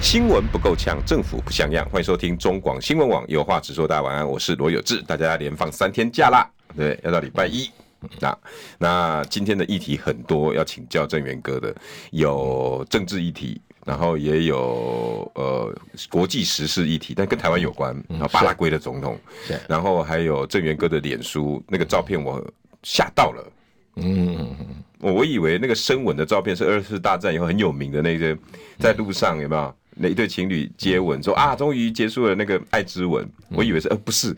[0.00, 1.86] 新闻不够呛，政府不像样。
[1.90, 3.86] 欢迎收听中广新闻网有话直说。
[3.86, 5.02] 大家晚安，我是罗有志。
[5.02, 7.70] 大家连放三天假啦，对，要到礼拜一。
[8.18, 8.38] 那
[8.78, 11.72] 那今天的议题很多，要请教郑源哥的，
[12.12, 15.72] 有政治议题，然后也有呃
[16.08, 17.94] 国际时事议题，但跟台湾有关。
[18.08, 19.20] 然后巴拉圭的总统，
[19.68, 22.42] 然后还有郑源哥的脸书那个照片，我
[22.82, 23.52] 吓到了。
[23.96, 24.56] 嗯，
[24.98, 28.34] 我我以为那个深吻的照片是二次大战以后很有名的那些，
[28.78, 29.74] 在路上有没有？
[30.02, 33.28] 那一对情侣接吻，说啊，终于结束了那个爱之吻。
[33.50, 34.34] 我以为是，呃，不是，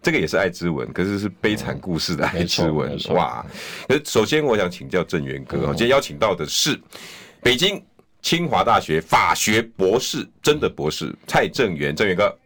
[0.00, 2.96] 这个也是爱之吻，可是是悲惨故事的爱之吻。
[3.10, 3.44] 哇！
[3.88, 6.80] 可是首先我想请教郑源哥，今天邀请到的是
[7.42, 7.82] 北京
[8.20, 12.38] 清华大学法学博士，真的博士蔡正元，郑源哥。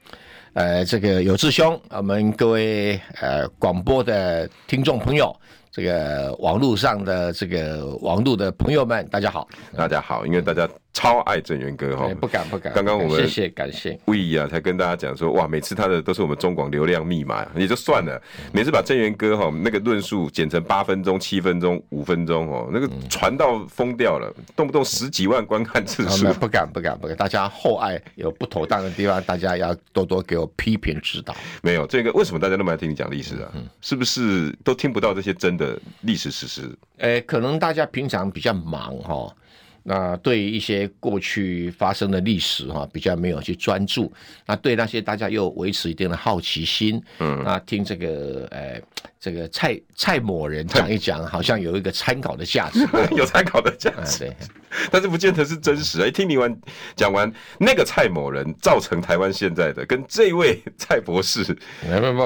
[0.54, 5.38] 呃，这个有志兄，我们各位呃广播的听众朋友。
[5.77, 9.46] 这个网络上的这个网络的朋友们，大家好，
[9.77, 12.72] 大家好，因为大家超爱郑源哥哈，不敢不敢。
[12.72, 18.19] 刚刚我们谢谢感谢，魏啊才跟大家讲说，哇，每次他的都是我们中广流量密码，也就算了，
[18.54, 31.36] 每次把郑源哥哈那个论述剪成八分钟、七分钟、五分钟哦，那个传到疯掉了，动不动十几万观看次数，不敢不敢不敢，大家厚爱有不妥当的地方，大家要多多给我批评指导。
[31.60, 33.52] 没有这个，为什么大家那么爱听你讲历史啊？
[33.82, 35.66] 是不是都听不到这些真的？
[36.03, 39.34] 历史事实，诶，可能大家平常比较忙哈，
[39.83, 44.12] 那对一些过去发生的历史哈，比较没有去专注，
[44.47, 48.83] 那对那些大家又维持一定的好奇心，嗯，那听这个诶。
[49.19, 54.37] 这个蔡蔡某人讲一讲，好像有一个参考的价值， 有参考的价值，对，
[54.91, 56.00] 但是不见得是真实。
[56.03, 56.54] 哎，听你完
[56.94, 61.42] 讲完那个蔡某人造成台湾现在的，跟这位蔡博士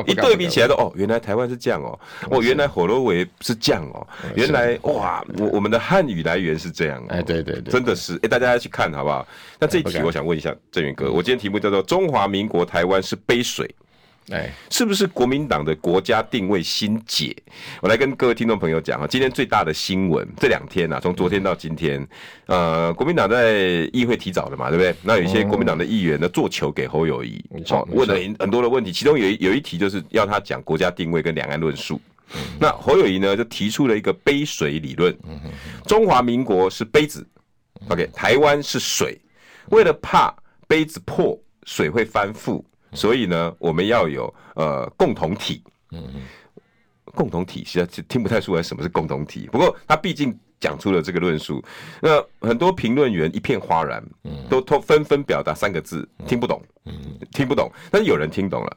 [0.06, 1.98] 一对比起来的哦，原来台湾是这样哦，
[2.30, 9.26] 哦，原来火罗维是这样哦，原来哇，我我们的汉语来源是这样，哎，对对对，真的是哎，大家要去看好不好？
[9.58, 13.68] 那这一题我想问一下郑源哥，我今天题目叫做“中华民国台湾是杯水”。
[14.30, 17.36] 哎，是不是国民党的国家定位新解？
[17.82, 22.06] 我来跟各位听众朋友讲啊，今天最大的新闻这两天啊，从昨天到今天，
[22.46, 24.94] 呃，国民党在议会提早了嘛，对不对？
[25.02, 32.00] 那有一些国民党的议员呢，做球给侯友宜，好，问了很多的问题，其中有一有一题就是要他讲国家定位跟两岸论述。
[32.60, 35.12] 那侯友谊呢，就提出了一个杯水理论，
[35.86, 37.26] 中华民国是杯子
[37.88, 39.20] ，OK，台湾是水，
[39.70, 40.32] 为了怕
[40.68, 42.62] 杯子破，水会翻覆。
[42.92, 45.62] 所以呢，我们要有呃共同体，
[45.92, 46.22] 嗯嗯，
[47.14, 49.48] 共同体现在听不太出来什么是共同体。
[49.52, 51.62] 不过他毕竟讲出了这个论述，
[52.00, 57.70] 那很多评论员一片哗然，嗯，都都纷纷表达三个字：听不懂，嗯，听不懂。
[57.90, 58.76] 但是有人听懂了，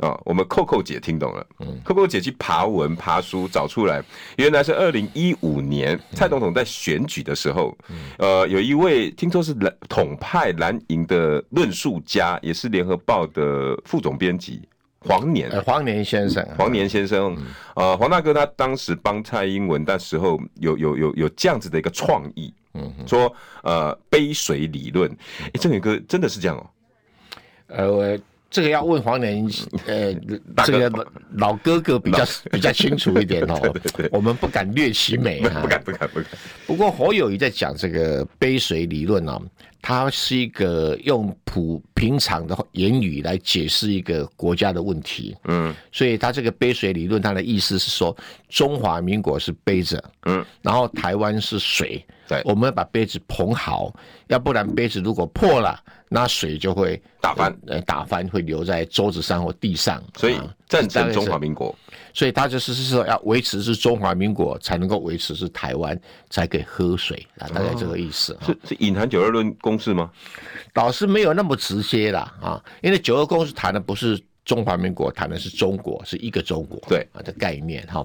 [0.00, 4.00] 嗯啊，我们扣扣姐听懂了，嗯，扣扣姐去爬文爬书找出来，
[4.36, 7.76] 原来是二零一五年蔡总统在选举的时候，
[8.18, 14.62] 呃，有一位听说是蓝统派蓝营的论述家，也是联合报的副总编辑
[15.00, 17.36] 黄年，黄年先生，黄年先生，
[17.74, 23.34] 呃，黄大哥他当时帮蔡英文那时候有有有有这样子的一个创意，嗯，说
[23.64, 25.10] 呃杯水理论，
[25.40, 26.66] 哎，政源哥真的是这样哦，
[27.66, 28.18] 呃我。
[28.50, 29.46] 这个要问黄年，
[29.86, 30.14] 呃，
[30.64, 30.90] 这个
[31.32, 33.58] 老哥哥比较 比较清楚一点哦。
[33.62, 36.26] 对对对，我们不敢略其美啊，不敢不敢不敢。
[36.66, 39.38] 不过侯友宜在讲这个杯水理论呢，
[39.82, 45.36] 他是一个用普平常的言语来解释一个国家的问题。
[45.44, 48.16] 嗯，所以他这个杯水理论，他的意思是说，
[48.48, 53.92] 中华民国是杯子，嗯，然后台湾是水，对，我们要把杯子捧好，
[54.28, 55.82] 要不然杯子如果破了。
[56.10, 61.76] 那水就会打翻，呃，打翻会留在桌子上或地上，所以赞成中华民国。
[62.14, 66.00] 所以他就是是说要维持是中华民国，才能够维持是台湾
[66.30, 68.34] 才可以喝水啊，大概这个意思。
[68.46, 70.10] 是是隐含九二论公式吗？
[70.72, 74.18] 倒是没有那么直接啦啊，因为九二共识谈的不是
[74.48, 78.04] 中华民国，谈的是中国，是一个中国对啊的概念哈。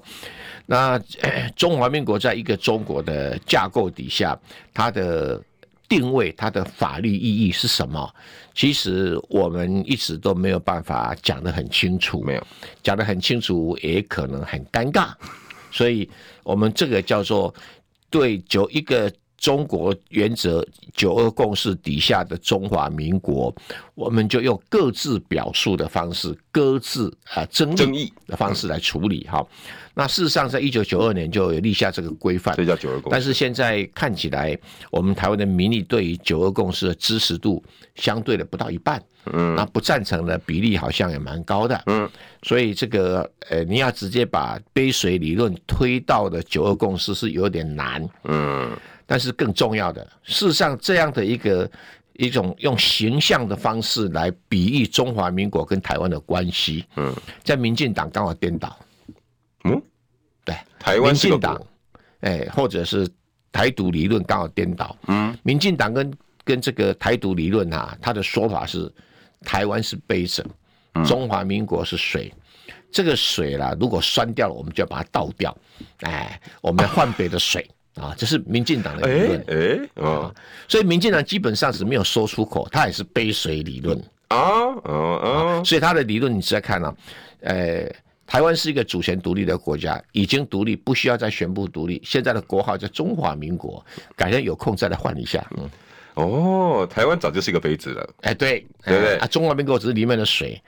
[0.66, 0.96] 那
[1.56, 4.38] 中华民国在一个中国的架构底下，
[4.72, 5.42] 它的。
[5.86, 8.10] 定位它的法律意义是什么？
[8.54, 12.46] 其实我们一直都没有办法讲得很清楚，没有
[12.82, 15.12] 讲得很清楚，也可能很尴尬。
[15.70, 16.08] 所以，
[16.42, 17.54] 我们这个叫做
[18.08, 23.54] 对九一个中国原则九二共识底下的中华民国，
[23.94, 29.44] 我们就用各自表述的方式，各自啊争议的方式来处理哈。
[29.96, 33.08] 那事实上，在一九九二年就有立下这个规范，这叫九二共识。
[33.10, 34.58] 但是现在看起来，
[34.90, 37.62] 我们台湾的民意对于九二共识的支持度
[37.94, 39.00] 相对的不到一半，
[39.32, 42.10] 嗯，那不赞成的比例好像也蛮高的，嗯，
[42.42, 51.70] 所以这个呃，你要直接把杯水理论推到的九二共识是有点难，嗯，但是更重要的，事实上这样的一个
[52.14, 58.78] 一种用形象的方式来比喻中华民国跟台湾的关系，嗯，在民进党刚好颠倒。
[59.64, 59.82] 嗯，
[60.44, 61.60] 对，台湾民进党，
[62.20, 63.08] 哎，或者是
[63.50, 64.96] 台独理论刚好颠倒。
[65.06, 66.14] 嗯，民进党跟
[66.44, 68.92] 跟这个台独理论啊，他的说法是
[69.42, 70.44] 台湾是杯子，
[71.04, 72.32] 中华民国是水。
[72.34, 75.56] 嗯、这个水啦，如果酸掉了，我们就要把它倒掉。
[76.00, 79.44] 哎，我们要换别的水啊，啊，这是民进党的理论。
[79.48, 80.34] 哎，哎啊，
[80.68, 83.98] 所以民进党基本上是没有说出口，他也是杯水理论
[84.28, 84.38] 啊，
[84.84, 86.94] 嗯嗯，所以他的理论你再看啊，
[87.40, 87.90] 呃。
[88.26, 92.00] 台湾是一个主权独立的国家，已经独立，不需要再宣布独立。
[92.02, 93.84] 现在的国号叫中华民国，
[94.16, 95.46] 改天有空再来换一下。
[95.58, 95.70] 嗯，
[96.14, 98.14] 哦，台湾早就是一个杯子了。
[98.22, 99.16] 哎，对，对不对？
[99.18, 100.60] 啊，中华民国只是里面的水。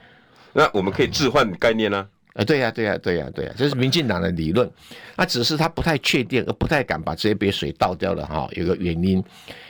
[0.52, 2.06] 那我们可以置换概念呢？
[2.36, 4.70] 哎，对呀，对呀，对呀，对呀，这是民进党的理论。
[5.16, 8.46] 那只是他不太确定，而不太敢把这一杯水倒掉了哈。
[8.52, 9.24] 有个原因，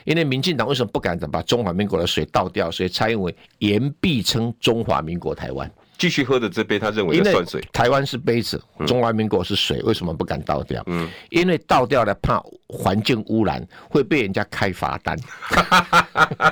[0.05, 2.69] 因为民进党为什么不敢把中华民国的水倒掉？
[2.69, 5.71] 所以蔡英文言必称中华民国台湾。
[5.97, 7.61] 继续喝的这杯，他认为是酸水。
[7.73, 10.83] 台湾是杯子，中华民国是水，为什么不敢倒掉？
[10.87, 15.17] 嗯，因为倒掉了怕环境污染，会被人家开罚单。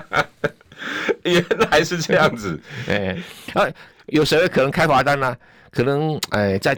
[1.24, 2.58] 原来是这样子，
[2.88, 3.18] 哎，
[3.52, 3.66] 啊，
[4.06, 5.36] 有谁可能开罚单呢？
[5.74, 6.76] 可能，哎，在。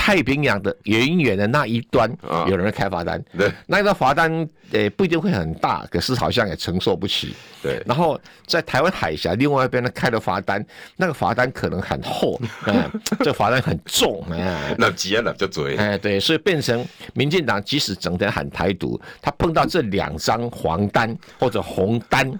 [0.00, 2.10] 太平洋的远远的那一端，
[2.48, 7.82] 有人开罚单，对，那个罚单呃不一定会很大，可是好像也承受不起，对。
[7.84, 10.64] 然后在台湾海峡另外一边呢开的罚单，
[10.96, 12.90] 那个罚单可能很厚，嗯，
[13.20, 22.32] 这罚单很重，哎，那急啊，那就嘴，哎，对，所以变成民进党即使整天喊台独，他碰到这两张黄单或者红单，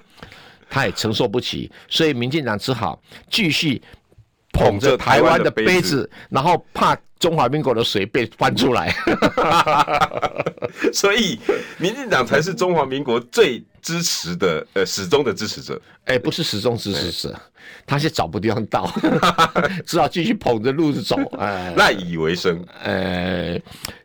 [0.71, 2.99] 他也承受不起，所以民进党只好
[3.29, 3.83] 继续
[4.59, 6.97] 捧着台湾的杯子，然后怕。
[7.19, 8.95] 中华民国的水被翻出来，
[10.95, 11.37] 所以
[11.77, 15.83] 民进党才是中华民国最支持的呃始终的支持者。
[16.05, 17.41] 哎、欸，不是始终支持者，欸、
[17.85, 18.89] 他是找不地方倒，
[19.85, 22.65] 只好继续捧着路子走，哎，赖以为生。
[22.85, 23.59] 呃，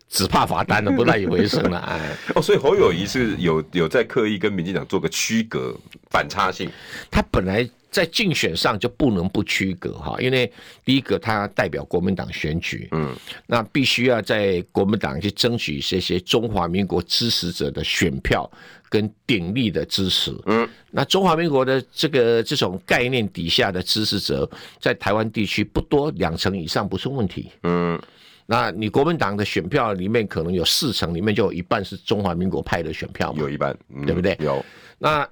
[0.10, 1.78] 只怕罚单了，不赖以为生了。
[1.82, 5.78] 哎，哦，所以侯友谊是有有在刻意跟民进党做个区隔
[6.10, 6.68] 反差性。
[7.12, 7.70] 他本来。
[7.94, 10.51] 在竞选上就不能不区隔哈，因为
[10.84, 18.50] 第一个他代表国民党选举，嗯，那必须要在国民党去争取这些中华民国支持者的选票
[18.90, 24.50] 跟鼎力的支持，嗯，那中华民国的这个这种概念底下的支持者，
[24.81, 28.01] 在台湾地区不多，两成以上不是问题，嗯，
[28.45, 34.38] 那你国民党的选票里面可能有四成，里面就有一半是中华民国派的选票，有一半，嗯、对不对？
[34.40, 34.63] 有。
[35.00, 35.28] 那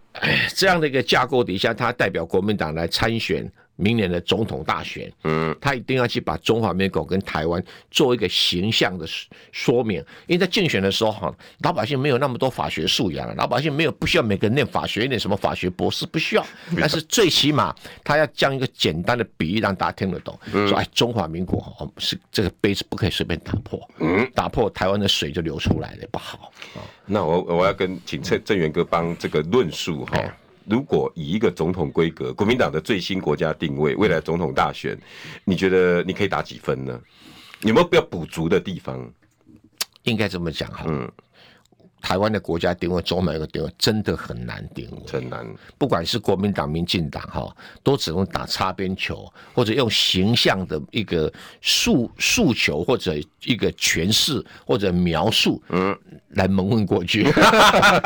[0.56, 3.50] 这样的一个架构底下，他代表国民党来参选
[3.82, 9.08] 明年的总统大选，嗯，他一定要去把中华民国跟台湾做一个形象的
[9.52, 9.98] 说明，
[10.28, 16.46] 因为在竞选的时候哈，老百姓没有那么多法学素养，老百姓没有不需要每个人念法学，念什么法学博士不需要，
[16.80, 26.52] 但是最起码他要讲一个简单的比喻让大家听得懂，说哎，中华民国哦是这个杯子不可以随便打破，嗯，打破台湾的水就流出来了不好。
[26.76, 26.86] 啊。
[27.06, 30.24] 那我我要跟请郑郑源哥帮这个论述哈，
[30.66, 34.98] 如果以一个总统规格，国民党的最新国家定位，未来总统大选，
[35.44, 37.00] 你觉得你可以打几分呢？
[37.62, 39.12] 有没有要补足的地方？
[40.04, 40.86] 应该这么讲哈。
[40.88, 41.12] 嗯。
[42.02, 45.46] 台湾的国家定位，中美的定位真的很难定位，很难。
[45.78, 51.32] 不管是国民党、民进党，哈，都只能打擦边球，或者用形象的一个
[51.62, 55.96] 诉诉求，或者一个诠释或者描述，嗯，
[56.32, 57.32] 来蒙混过去。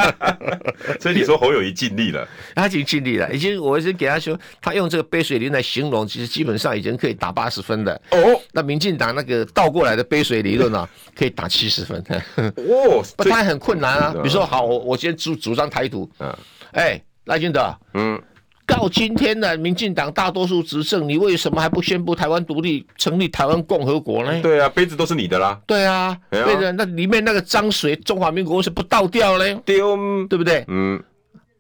[0.99, 7.93] 所以你说侯友谊尽力了， 他已经尽力了，已经我已经给他说，他用这个杯水理论来形容，其实基本上已经可以打八十分了。
[8.11, 11.97] 哦，那民进党那个倒过来的杯水理论啊，可以打七十分。
[12.37, 13.84] 哦， 不，他很困难。
[13.85, 16.35] 啊，比如说好，我我先主主张台独，嗯，
[16.71, 18.21] 哎，赖清德，嗯，
[18.65, 24.41] 到今天呢民进党大多数执政，你为什么还不宣布台湾独立，成立台湾共和国呢？
[24.41, 25.59] 对啊，杯子都是你的啦。
[25.65, 29.61] 对啊，对的，那里面那个脏水，中华民国为什么不倒掉呢？
[29.65, 29.95] 丢，
[30.27, 30.65] 对不对？
[30.67, 31.01] 嗯，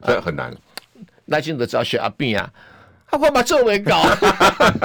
[0.05, 0.53] 这很难。
[1.25, 2.49] 赖清德只要选阿扁啊。
[3.07, 4.01] 他干嘛这么搞？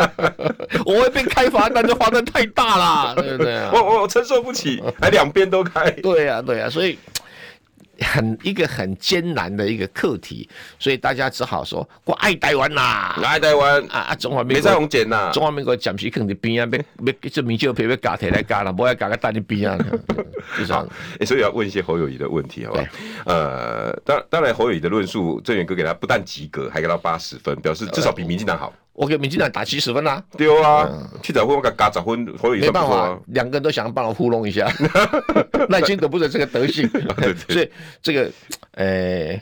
[0.85, 3.59] 我会被开罚单，这罚单太大了，对不对？
[3.73, 5.91] 我我承受不起，还两边都开。
[5.91, 6.99] 对呀、啊，对呀、啊，所以
[8.01, 14.15] 很一个很艰难的一个课题，所以大家只好说我爱台湾呐，爱台湾啊啊！
[14.15, 19.79] 中华民国没在红检呐，中华民国暂时肯定边啊，别别这民就别别搞起来搞了，不要搞个大的边啊，
[20.59, 20.87] 就这样。
[21.19, 22.85] 哎，所以要问一些侯友宜的问题，好吧？
[23.27, 28.73] 呃，当当然侯友宜的论述，郑源哥给他不但及格，还给他八十分，表示至少比民进党好。
[28.93, 30.87] 我给民进党打七十分啦，对啊，
[31.23, 34.71] 七十分我给加十分，侯友宜没办法，两个人都想帮我糊弄一下，
[35.71, 36.87] 赖清德不是这个德性，
[37.49, 37.71] 所以
[38.03, 38.31] 这个，
[38.73, 39.41] 呃，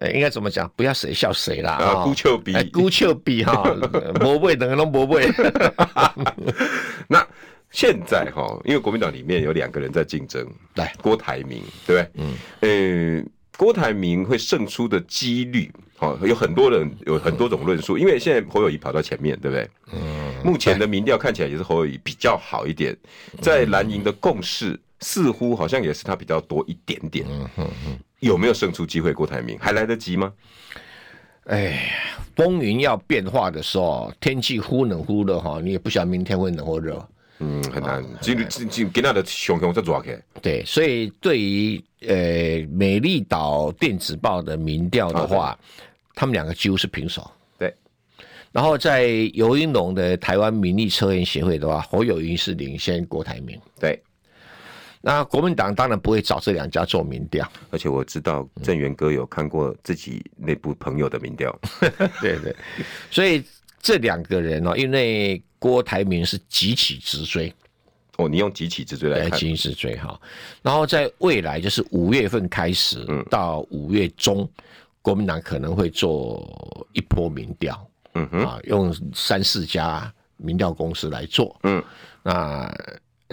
[0.00, 0.68] 呃，应该怎么讲？
[0.74, 3.62] 不要谁笑谁啦，啊，孤丘比，孤丘比哈，
[4.20, 5.30] 魔位等于都魔位。
[7.06, 7.24] 那
[7.70, 10.92] 现在哈，因为国民党里面有两个人在竞争，来。
[11.00, 12.10] 郭台铭，对不对？
[12.14, 15.70] 嗯，呃，郭台铭会胜出的几率。
[15.98, 19.68] 好，有很多人有很多种论述，因为现在侯友宜跑到前面，对不对？
[19.92, 20.34] 嗯。
[20.44, 22.96] 目前的民调看起来也是侯友宜比较好一点，
[23.40, 27.26] 在蓝营的共识似乎好像也是他比较多一点点。
[27.28, 27.98] 嗯嗯嗯。
[28.20, 29.12] 有没有胜出机会？
[29.12, 30.32] 郭台铭还来得及吗？
[31.44, 31.92] 哎，
[32.34, 37.08] 风云要变化的时候，天气忽冷忽热哈，你也不晓得明天会冷或热。
[37.38, 38.02] 嗯，很难。
[38.20, 40.18] 今今今今的熊熊在抓开。
[40.40, 45.58] 对，所以对于呃美丽岛电子报的民调的话，啊、
[46.16, 47.30] 他们两个几乎是平手。
[47.56, 47.72] 对。
[48.50, 53.56] 然后在游盈隆的台湾民意测验协会的话，侯友谊是领先郭台铭。
[53.78, 54.02] 对。
[55.00, 61.56] 那国民党当然不会找这两家做民调，而且我知道郑源哥有看过自己内部朋友的民调。
[62.20, 62.52] 对对。
[63.08, 63.44] 所以
[63.80, 65.40] 这两个人哦，因为。
[65.58, 67.52] 郭台铭是急起直追，
[68.18, 70.20] 哦，你用急起直追来看，急起直追哈。
[70.62, 74.64] 然后在未来就是五月份开始，到五月中，嗯、
[75.06, 81.80] 国民党可能会做一波民调，嗯哼，啊，用三四家民调公司来做，嗯，
[82.24, 82.68] 那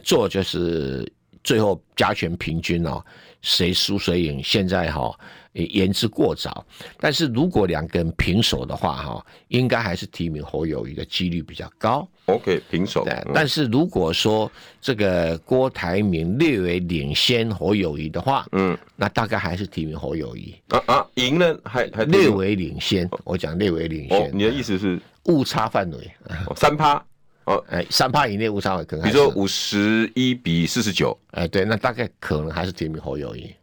[0.03, 1.12] 做就是
[1.44, 3.03] 最后加权平均哦，
[3.42, 5.18] 谁输谁赢，现在哈。
[5.53, 6.65] 言之过早，
[7.00, 12.08] 但是如果两个人平手的话，哈，应该还是提名侯友谊的几率比较高。
[12.25, 13.03] OK，平手。
[13.03, 14.50] 对，但是如果说
[14.80, 20.56] 这个郭台铭略微领先侯友谊的话，嗯，那大概还是提名侯友谊。
[20.70, 24.32] 啊啊，赢了还还略微领先，我讲略微领先。
[24.34, 26.12] 你的意思是误差范围
[26.56, 27.03] 三趴？
[27.46, 29.01] 哦，哎，三趴以内误差会更。
[29.01, 33.53] 比如说五十一比四十九，哎，对，那大概可能还是提名侯友谊。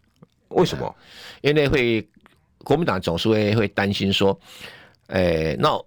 [0.49, 0.95] 为什么？
[1.41, 2.07] 因为会
[2.59, 4.39] 国民党总是会会担心说，
[5.07, 5.83] 哎，那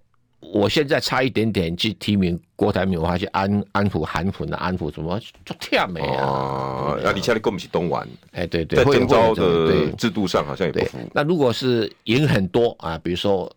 [0.51, 6.97] 我现在差一点点去提名郭台铭，我还去安安抚韩粉的安抚，什么就跳没啊？
[7.03, 10.97] 啊，你现在跟不起东莞，哎，对对，在征召的制度上好像也不符。
[11.13, 13.51] 那如果是赢很多啊，比如说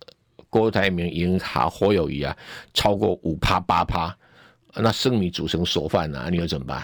[0.48, 2.36] 郭台铭赢哈火友谊啊，
[2.74, 4.14] 超过五趴八趴，
[4.74, 6.82] 那生米煮成熟饭啊，你又怎么办？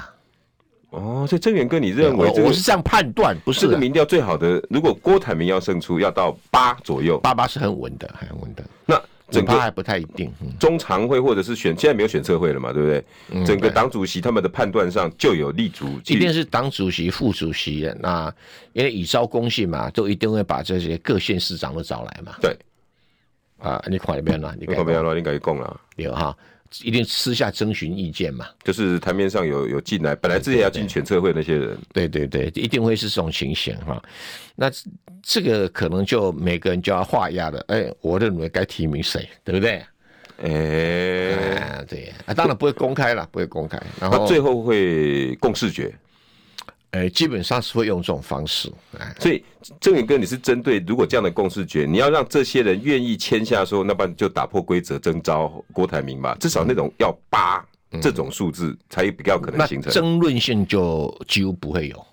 [0.90, 4.62] 哦，所以郑源哥，你认为、这个、我是这样判断，不是这个民调最好的。
[4.68, 8.62] 如果郭台铭要胜出，要到八左右，八八是很稳的，很稳的。
[8.84, 10.32] 那整个还不太一定。
[10.60, 13.04] 中常会或者是选，现在没有选策会了嘛，对不对？
[13.30, 15.98] 嗯、整个党主席他们的判断上就有立足。
[16.06, 18.32] 一定是党主席、副主席，那
[18.72, 22.34] 因为以招公信嘛，都一定会把这些各县市长都找来嘛。
[22.40, 22.56] 对。
[23.58, 26.36] 啊，你看那边了，你看没有了，你可以供了，有哈。
[26.82, 28.46] 一定私下征询意见嘛？
[28.64, 34.02] 就是台面上有有进来，本来之前要进全策会那些人，对对对，一定会是这种情形哈。
[34.56, 34.70] 那
[35.22, 37.62] 这个可能就每个人就要画押了。
[37.68, 39.82] 哎，我认为该提名谁，对不对？
[40.38, 43.80] 哎，对啊，当然不会公开了，不会公开。
[44.00, 45.94] 然后最后会共识决。
[46.92, 49.42] 呃，基本上是会用这种方式，哎所以
[49.80, 57.64] 郑源哥，你是针对如果这样的共识决，你要让这些人愿意签下说，那不然就打破规则征召郭台铭吧，至少那种要八
[58.00, 59.90] 这种数字才比较可能形成。
[59.90, 62.06] 争论性就几乎不会有。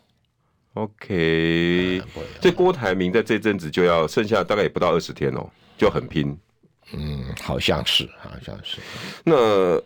[0.76, 2.02] OK，
[2.40, 5.46] 这郭台铭在这阵子就要剩下大概也不到二十天哦，
[5.78, 6.38] 就很拼。
[6.94, 8.78] 嗯，好像是，好像是。
[9.24, 9.36] 那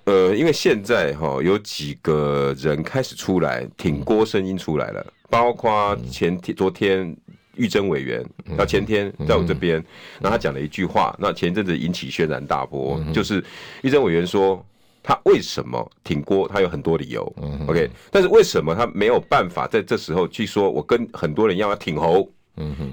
[0.06, 7.16] 呃，因为现在哈有几个人开始出来挺郭声音出来了，包括前天、昨天
[7.56, 8.24] 玉珍委员，
[8.58, 9.84] 到前天在我这边，
[10.22, 13.44] 那他讲了一句话，那前一阵子引起轩然大波，就是
[13.82, 14.66] 玉珍委员说
[15.04, 22.32] 他为什么挺郭，他有很多理由嗯，OK，但是为什么他没有办法在这时候去说，我跟很多人要要挺侯，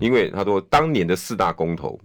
[0.01, 1.97] 因为他说当年的四大公投。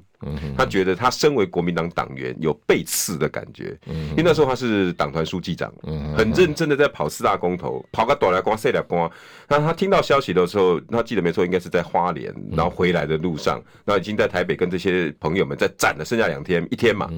[0.58, 5.72] 他觉得他身为国民党党员有被刺的感觉，因为那时候他是党团书记长，
[6.18, 9.12] 很认真的在跑四大公投，跑个短来光、细来光。
[9.48, 17.10] 那他听到消息的时候，他记得没错，应该是在花莲，然后回来的路上，那已经在台北跟这些朋友们在站了，剩下两天，一天嘛。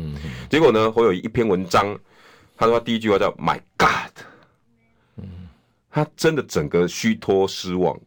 [0.49, 1.97] 结果呢，我有一篇文章，
[2.57, 5.23] 他说他第一句话叫 “My God”，
[5.89, 7.97] 他真的整个虚脱失望。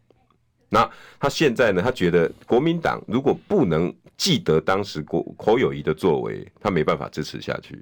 [0.73, 1.83] 那他现在呢？
[1.83, 7.79] 他觉得国民党如果不能记得当时国侯友谊的作为，他没办法支持下去。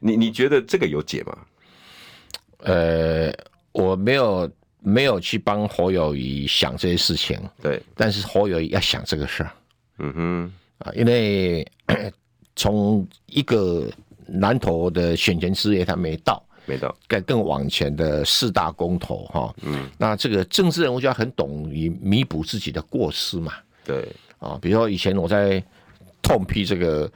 [0.00, 1.38] 你你觉得这个有解吗？
[2.58, 3.32] 呃，
[3.72, 7.36] 我没有没有去帮侯友谊想这些事情。
[7.60, 9.50] 对，但是侯友谊要想这个事儿。
[9.98, 11.66] 嗯哼，啊，因为
[12.54, 13.90] 从一个
[14.26, 16.40] 南投的选前事业，他没到。
[16.64, 23.52] 没到，更更往前的四大公投哈，嗯，那这个政治人物就要很懂于弥补自己的过失嘛，
[23.84, 25.62] 对，啊，比如说以前我在
[26.22, 27.10] 痛批这个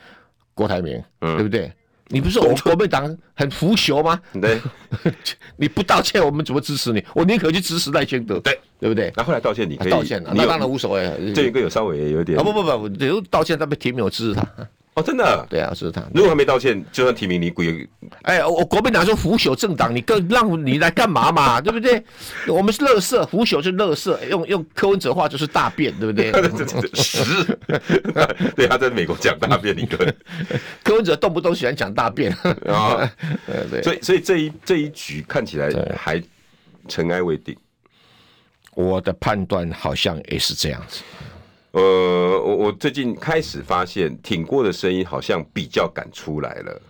[0.54, 1.72] 郭台铭，嗯，对不对？
[2.08, 4.20] 你不是我们国民党很腐朽吗？
[4.40, 4.60] 对，
[5.58, 7.04] 你不道歉，我们怎么支持你？
[7.12, 9.12] 我宁可去支持赖清德，对，对不对？
[9.16, 11.32] 那后来道歉，你可以道歉了，那当然无所谓。
[11.34, 14.68] 这一个有稍微有点，啊不不不，有道歉，他被提名，我支持他。
[14.96, 16.02] 哦，真的，对啊，是他。
[16.14, 17.86] 如果还没道歉，就算提名你鬼。
[18.22, 21.60] 哎，我国民党说腐朽政党，你更让你来干嘛嘛？
[21.60, 22.02] 对不对？
[22.48, 26.32] 我们是乐色，腐朽是乐色，用用柯文哲话就是大便，对不对？
[26.96, 27.44] 屎。
[28.56, 30.16] 对，他在美国讲大便理论。
[30.82, 32.32] 柯文哲动不动喜欢讲大便
[32.66, 33.12] 啊。
[33.70, 36.22] 对，所以所以这一这一局看起来还
[36.88, 37.54] 尘埃未定。
[38.74, 41.02] 我的判断好像也是这样子。
[41.76, 46.80] 呃，我我最近开始发现挺过的声音好像比较敢出来了。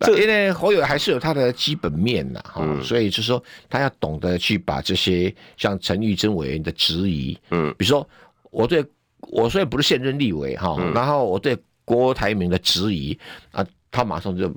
[0.00, 3.40] 这因为侯友还是有他的基本面呐，哈、嗯，所以就是说
[3.70, 8.06] 他要懂得去把这些像陈玉珍委员的质疑，嗯，比如说
[8.50, 8.84] 我对
[9.20, 13.16] 我虽然不是现任立委哈，嗯、然后我对郭台铭的质疑
[13.52, 14.52] 啊，他马上就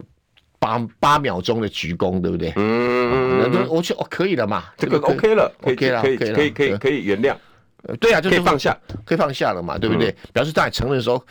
[0.57, 2.51] 八八秒钟的鞠躬，对不对？
[2.55, 7.35] 嗯，那我就哦可以了嘛，这个 OK 了，OK 了，可以可以可以可以可以原谅。
[7.99, 10.15] 对啊，就可以放下，可以放下了嘛，对不对？
[10.33, 11.23] 表示他也承认说，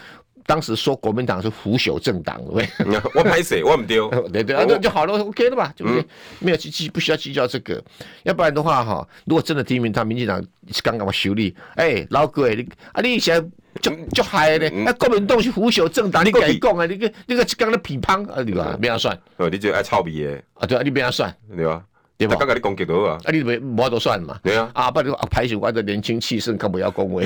[0.47, 3.00] 当时说国民党是腐朽政党，对不对？
[3.14, 3.62] 我拍谁？
[3.62, 4.09] 我不丢。
[4.33, 5.73] 对对啊，那就好了，OK 了吧？
[5.76, 6.05] 对不对？
[6.38, 7.83] 没有去计，不需要计较这个。
[8.23, 10.43] 要不然的话，哈，如果真的提名他，民进党
[10.83, 13.38] 刚刚我修理，哎，老哥，你啊，你以前
[13.83, 16.87] 就就嗨嘞，那国民党是腐朽政党，你敢讲啊？
[16.87, 18.75] 你个那个刚刚批判啊，对吧？
[18.81, 19.14] 没人算。
[19.37, 20.67] 哦，你就爱臭屁的啊？
[20.67, 21.85] 对啊，你没人算，对吧？
[22.18, 22.34] 对吧？
[22.37, 24.37] 刚刚你攻击到啊，啊，你没冇得算嘛？
[24.42, 27.25] 对啊，啊，不，你排除我的年轻气盛，更不要恭维。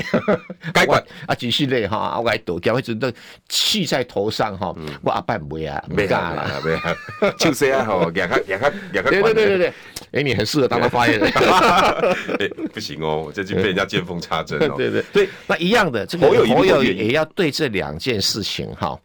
[0.71, 3.11] 该管 啊，继续嘞哈，我来躲掉，或者都
[3.49, 4.71] 气在头上哈。
[5.01, 6.95] 我阿伯不会啊，没干啦，没啊，
[7.39, 9.09] 就是啊，吼，两个两个两个。
[9.09, 9.73] 对对对对对，
[10.11, 11.27] 哎，你很适合当个发言人。
[12.39, 14.75] 哎，不行哦，我最近被人家见缝插针哦。
[14.77, 16.35] 对对对，那一样的，这个朋
[16.67, 18.95] 友宜也要对这两件事情哈，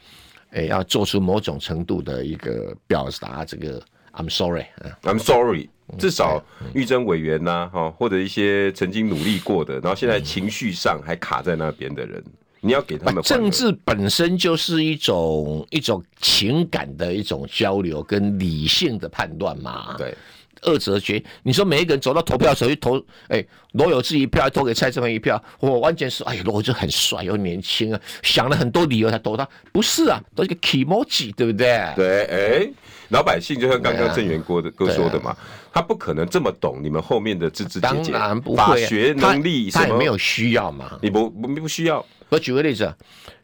[0.50, 3.42] 哎，要做出某种程度的一个表达。
[3.42, 3.80] 这个
[4.12, 5.70] ，I'm sorry，I'm sorry。
[5.96, 6.42] 至少
[6.74, 12.22] 玉珍委员呐，哈，或者一些曾经努力过的，然后现在情绪上还卡在那边的人，
[12.60, 13.22] 你要给他们。
[13.22, 19.94] 政治本身就是一种一种情感的一种交流跟理性的判断嘛。
[19.96, 20.14] 对，
[20.62, 21.22] 二者决。
[21.42, 31.92] 你说每一个人走到投票时候去投，哎，罗有志一票，投给蔡正元一票，我完全是，哎，罗有志很帅又年轻啊，想了很多理由才投他，不是啊，都是个 kimochi，对不对？
[31.96, 32.70] 对，哎。
[33.10, 35.34] 老百姓就像刚刚郑源哥的哥说的嘛，
[35.72, 40.98] 他不可能这么懂你们后面的字字节节，当然不会，法学能力什么，他也没有需要嘛。
[41.00, 42.04] 你不不不需要。
[42.28, 42.94] 我举个例子，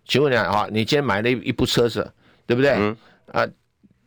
[0.07, 2.13] 请问你啊，你今天买了一一部车子，
[2.47, 2.73] 对不对？
[2.73, 2.95] 嗯
[3.33, 3.49] 啊。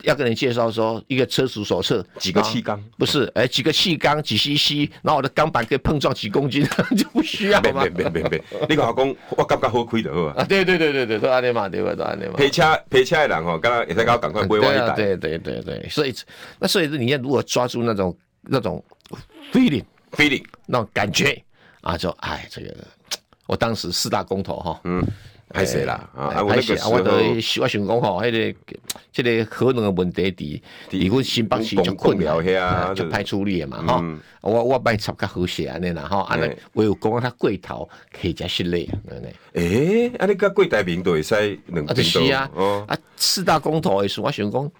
[0.03, 3.29] 要跟你介绍说一个车主手册，几个气缸不是？
[3.35, 7.81] 哎，几个气缸几 CC，然后我的钢板可以碰撞几公斤， 就不需要吗？
[7.81, 10.33] 别别别别你跟我讲，我感觉好亏的，好吧？
[10.37, 11.95] 啊，对对对对对，都安尼嘛，对吧？
[11.95, 12.33] 都安尼嘛。
[12.37, 16.13] 赔车赔车的人哦，刚刚也在搞赶快归我一对对对对，所以
[16.59, 18.83] 那所以你要如果抓住那种那种
[19.51, 21.41] feeling feeling 那种感觉
[21.81, 22.73] 啊，就哎，这个
[23.47, 25.03] 我当时四大公投哈，嗯。
[25.53, 27.11] 歹势啦，啊，我那个我都
[27.61, 28.77] 我想讲吼，迄个
[29.13, 34.03] 即个可能的问题伫伫阮新北市就困扰啊，就派出力嘛，吼，
[34.41, 39.27] 我我帮你插较好些安尼啦，吼，安尼我有讲他过头可以加些累，安尼。
[39.53, 41.33] 诶，安尼个过台面都会使
[41.67, 42.03] 两边。
[42.03, 42.49] 是啊，
[42.87, 44.71] 啊，四大公投的时候，我想讲，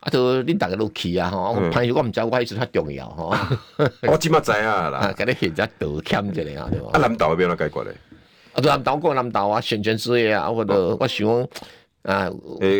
[0.00, 3.36] 啊，都恁大家都去啊，吼，我朋友我唔知我一直较重要，吼。
[4.08, 6.86] 我即马知 啊啦，甲你现在道歉一下啊，对无？
[6.88, 7.94] 啊，南投边怎解决咧？
[8.56, 11.48] 啊，南投过南投啊，选前之夜啊，我都我想讲
[12.02, 12.30] 啊，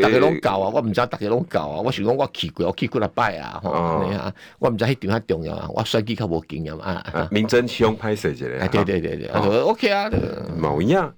[0.01, 7.29] 大家拢搞啊，我毋知大家拢搞啊，我想讲我去过，我去过了拜啊，吼，啊，我毋知迄场较重要啊，我选举较无经验啊。
[7.31, 10.09] 民政乡拍摄一下，哎，对对对对，OK 啊，
[10.59, 11.13] 冇一样，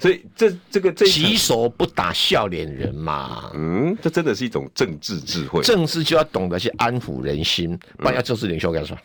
[0.00, 9.00] 所以这这个这洗手不打笑脸人嘛，嗯，这真的是一种政治智慧，政治就要懂得去安抚人心，不然要政治领袖干什么？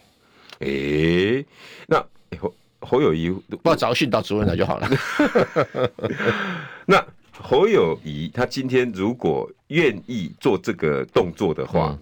[0.60, 1.46] 诶，
[1.88, 2.02] 那
[2.86, 4.90] 侯友谊，不要找训导主任来就好了。
[6.86, 12.00] 那侯友谊他今天如果愿意做这个动作的话，嗯、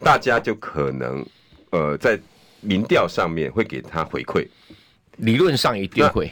[0.00, 1.26] 大家就可能
[1.70, 2.20] 呃在
[2.60, 4.46] 民调上面会给他回馈。
[5.16, 6.30] 理论上一定会。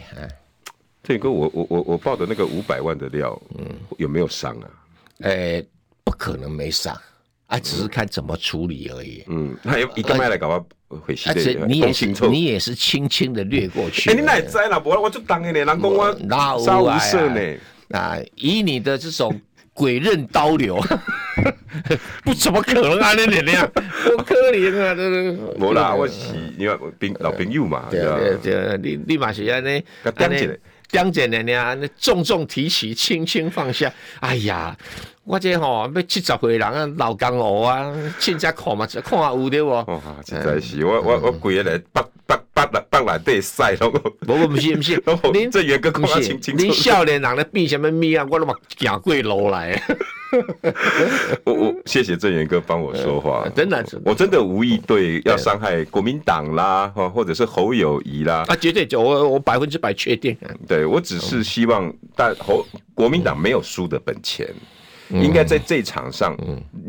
[1.03, 3.65] 这个我我我我报的那个五百万的料，嗯，
[3.97, 4.71] 有没有伤啊？
[5.21, 5.69] 哎、欸，
[6.03, 6.97] 不可能没伤
[7.47, 9.25] 啊，只是看怎么处理而已。
[9.29, 11.29] 嗯，那一个麦来搞我回去。
[11.31, 14.11] 而且你也是你也是轻轻的掠过去。
[14.11, 14.79] 哎、欸，你哪知啦？
[14.79, 16.13] 不我就当的呢，人讲我
[16.65, 17.59] 杀无赦呢。
[17.91, 19.41] 啊，以你的这种
[19.73, 20.81] 鬼刃刀流，
[22.25, 23.13] 不怎么可能啊？
[23.15, 23.71] 那那样，
[24.17, 25.33] 我可怜啊，这个。
[25.59, 29.85] 无啦，我是因为朋老朋友嘛，对对对，你你嘛是安尼，
[30.17, 30.49] 安尼。
[30.89, 33.93] 讲简单点，那重重提起，轻轻放下。
[34.21, 34.77] 哎呀，
[35.27, 39.85] 我这吼要七十岁人啊，老江湖啊，亲家看嘛，看下有的哦。
[39.89, 43.91] 哦，实在是，我我我规个来，北北北来北来对晒咯。
[43.91, 45.03] 不不不是不是，
[45.35, 46.63] 您这元哥看清清楚。
[46.63, 48.25] 您少年人咧变什么咪啊？
[48.31, 49.83] 我都嘛行过路来。
[51.45, 60.37] 我我谢谢郑元哥帮我说话，嗯、真的，我真的无意对要伤害国民党啦，或者是侯友谊啦，啊，绝对就我我百分之百确定，
[60.69, 64.57] 对我只是希望但侯国民党没有输的本钱，嗯、
[65.11, 66.37] 应该在这场上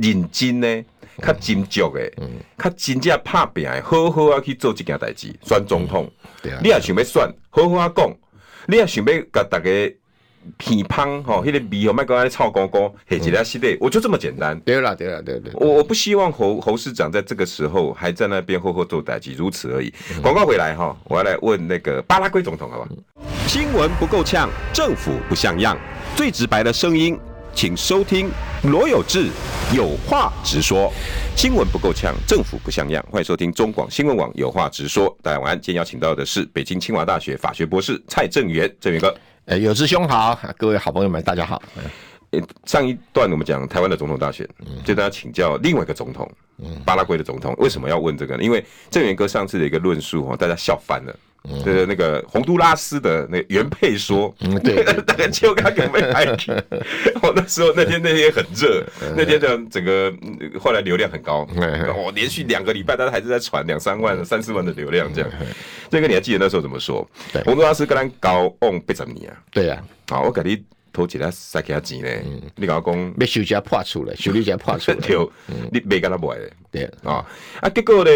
[0.02, 0.84] 认真呢，
[1.22, 2.12] 较斟酌的，
[2.58, 6.10] 较真正拍拼的，好好啊去做这件代志，选总统，
[6.42, 8.10] 对啊，你也想要选，好好啊讲，
[8.68, 9.70] 你也想要甲大家。
[10.58, 14.58] 偏胖吼，迄个味吼，卖讲安尼臭公公，下一个系列，我就这么简单。
[14.62, 15.52] 对了，对了，对对。
[15.56, 19.94] 我我不希望侯侯市长在这个时候还在那边呵呵做代志，如此而已。
[20.22, 22.90] 广告回来哈，我要来问那个巴拉圭总统，好不好？
[23.46, 25.78] 新闻不够呛，政府不像样，
[26.16, 27.20] 最直白的声音，
[27.58, 28.30] 请收听
[28.66, 29.32] 罗有志
[29.76, 30.94] 有话直说。
[31.36, 35.18] 新闻不够呛，政府不像样，欢迎收听中广新闻网有话直说。
[35.24, 39.12] 大家晚安，今天邀请到的是北京清华大学法学博士蔡正元，正元哥。
[39.46, 41.60] 呃，有志兄好，各位好朋友们，大家好。
[42.66, 44.48] 上一段我们讲台湾的总统大选，
[44.86, 46.32] 就大家请教另外一个总统，
[46.86, 48.44] 巴拉圭的总统，为什么要问这个呢？
[48.44, 51.20] 因为郑元哥上次的一个论述，大家笑翻了。
[51.64, 54.34] 对那个洪都拉斯的那原配说，
[54.64, 56.54] 对，大概 就刚刚被拍停。
[57.22, 58.84] 我 那时候那天那天很热，
[59.16, 60.14] 那天的整个
[60.60, 61.48] 后来流量很高，
[61.96, 65.30] 我连续两个礼拜，大家还是在传两三万、三四万的流量这样。
[65.90, 67.08] 这个你还记得那时候怎么说？
[67.46, 72.10] 洪都拉斯跟咱交往八十年啊，对啊，好，我给你投几他塞给他钱呢？
[72.56, 74.94] 你跟我讲，要修家破厝了，修理家破厝，
[75.72, 76.84] 你没跟他买的，对。
[77.04, 77.26] 啊，
[77.62, 78.12] 啊结果呢？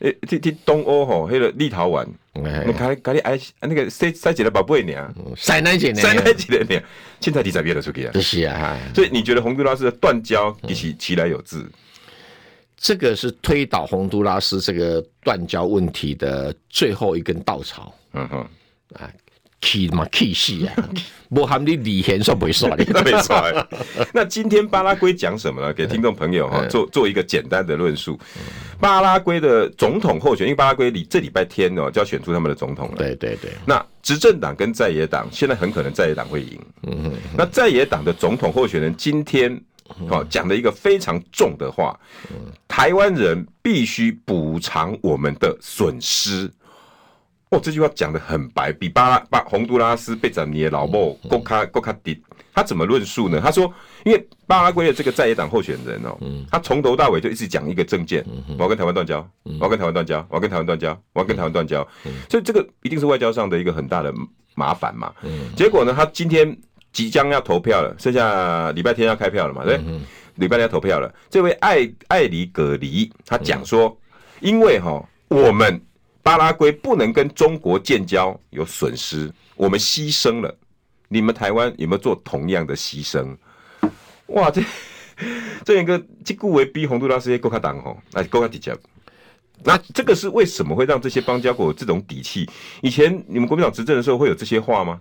[0.00, 5.14] 诶，去去东欧吼，迄个立陶宛，你看，看你哎，那个塞塞几个宝贝呢？
[5.36, 6.02] 塞哪几呢？
[6.02, 6.82] 塞哪几呢？
[7.18, 7.80] 现在第几遍了？
[7.80, 8.12] 出去啊？
[8.20, 11.66] 是啊，所以你觉得洪都拉斯的断交其实其来有自？
[12.76, 17.94] 这个是推倒洪都拉斯这个断交问题的最后一根稻草。
[18.12, 18.46] 嗯哼，
[18.92, 19.10] 啊。
[19.60, 20.74] 气嘛气死啊！
[21.30, 23.66] 无含你李贤算不会算，那 没错。
[24.14, 25.72] 那今天巴拉圭讲什么呢？
[25.72, 28.18] 给听众朋友哈做做一个简单的论述。
[28.78, 32.96] 巴拉圭的总统候选，因为巴拉圭里这礼拜天哦就要选出他们的总统了。
[32.96, 33.50] 对对对。
[33.64, 36.60] 那执政党跟在野党现在很可能在野党会赢。
[36.84, 37.12] 嗯嗯。
[37.36, 39.60] 那在野党的总统候选人今天
[40.08, 41.98] 哦讲了一个非常重的话：
[42.68, 46.48] 台湾人必须补偿我们的损失。
[47.50, 52.20] 哦，这句话讲的很白，比巴拉巴洪都拉斯贝展尼的老莫国卡国卡迪，
[52.52, 53.40] 他怎么论述呢？
[53.40, 53.72] 他说，
[54.04, 56.18] 因为巴拉圭的这个在野党候选人哦，
[56.50, 58.26] 他从头到尾就一直讲一个政见，
[58.58, 61.86] 我要跟台湾断交，我要跟台湾断交，我要跟台湾断交，我要跟台湾断交，
[62.28, 64.12] 所以这个一定是外交上的一个很大的
[64.56, 65.12] 麻烦嘛。
[65.56, 66.58] 结果呢，他今天
[66.92, 69.76] 即将要投票了，剩下礼拜天要开票了嘛，对，
[70.34, 71.14] 礼拜天要投票了。
[71.30, 73.96] 这位艾艾里葛黎他讲说，
[74.40, 75.80] 因为哈我们。
[76.26, 80.52] 巴拉圭不能跟中国建交，有损失，我们牺牲了。
[81.06, 83.36] 你们台湾有没有做同样的牺牲？
[84.26, 84.60] 哇，这
[85.64, 88.76] 这一个这顾为逼洪都拉斯国卡党吼，来国卡底下。
[89.62, 92.50] 那这个是为什么会让这些邦交国有这种底气？
[92.82, 95.00] 以前你们国民党执政的时候会有这些话吗？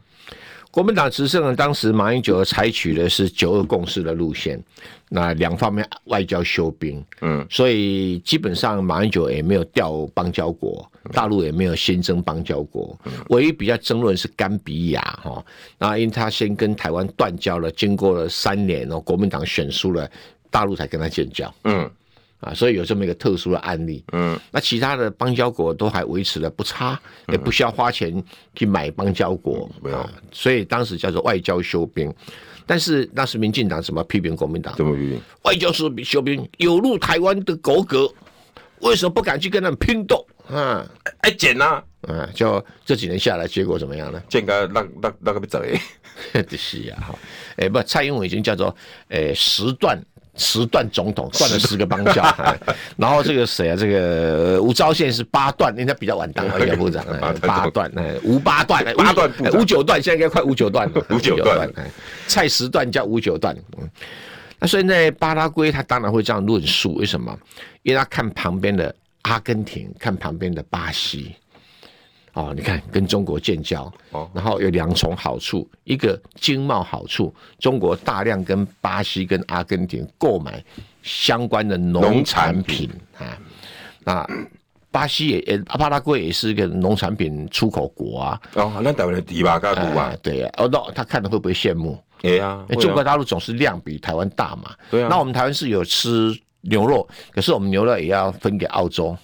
[0.76, 4.62] 国民党执政的当时，马英九采取的是九二共识的路线，
[5.08, 12.94] 那两方面外交休兵，嗯，所以基本上马英九也没有调邦交国，大陆也没有新增邦交国，
[13.30, 15.42] 唯一比较争论是甘比亚哈，
[15.78, 20.12] 那因为他先跟台湾断交了，经过了三年哦，国民党选输了，
[20.52, 21.90] 大陆才跟他建交，嗯。
[22.46, 32.14] 啊，所以有这么一个特殊的案例，嗯，那其他的邦交国都还维持的不差，也不需要花钱去买邦交国，没有，所以当时叫做外交修兵。
[32.68, 34.76] 但是那时民进党怎么批评国民党？
[34.76, 35.22] 怎么批评？
[35.44, 38.08] 外交修修兵有入台湾的国格，
[38.82, 40.24] 为什么不敢去跟他们拼斗？
[40.48, 40.86] 啊，
[41.22, 44.22] 哎，剪呐，啊，就这几年下来，结果怎么样呢？
[44.30, 45.80] 剪个那那那个不走诶，
[46.56, 47.18] 是呀，哈，
[47.56, 48.76] 哎，不，蔡英文已经叫做
[49.10, 50.00] 哎时段。
[50.36, 52.24] 十段总统断了十个邦交，
[52.98, 53.76] 然后这个谁啊？
[53.76, 57.06] 这个吴钊燮是八段，人家比较晚当外交部长，
[57.42, 57.92] 八段，
[58.24, 61.70] 吴 八段，八段，吴九段，现在应该快吴九段了， 吴九段，
[62.28, 63.56] 蔡十段加吴九段。
[64.60, 67.38] 那所以呢，巴拉圭他当然会这样论述，为什么？
[67.84, 68.94] 因为他看旁边的
[69.24, 71.36] 阿根廷，看旁边的巴西。
[72.36, 73.92] 哦，你看跟中国建交，
[74.34, 80.62] 然后有两重好处，一个经贸好处，中国大量跟巴西跟阿根廷购买
[81.02, 83.40] 相关的农产品啊，
[84.04, 84.28] 那
[84.92, 88.42] 巴西也也巴拉圭也是一个农产品出口国啊。
[88.56, 91.98] 哦，那台湾的迪巴嘎杜啊，对呀，哦，那他看了会不会羡慕？
[92.24, 94.76] 哎呀，中国大陆总是量比台湾大嘛。
[94.92, 99.16] 对啊，那我们台湾是有吃牛肉，可是我们牛肉也要分给澳洲。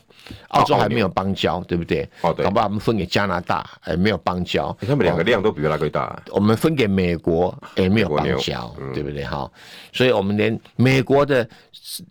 [0.50, 2.08] 澳洲还没有邦交，对不对？
[2.22, 2.46] 哦，对。
[2.46, 4.76] 好我们分给加拿大，哎，没有邦交。
[4.88, 6.22] 他们两个量都比原来更大。
[6.30, 9.24] 我们分给美国，哎，没有邦交，对不对？
[9.24, 9.50] 哈，
[9.92, 11.48] 所以我们连美国的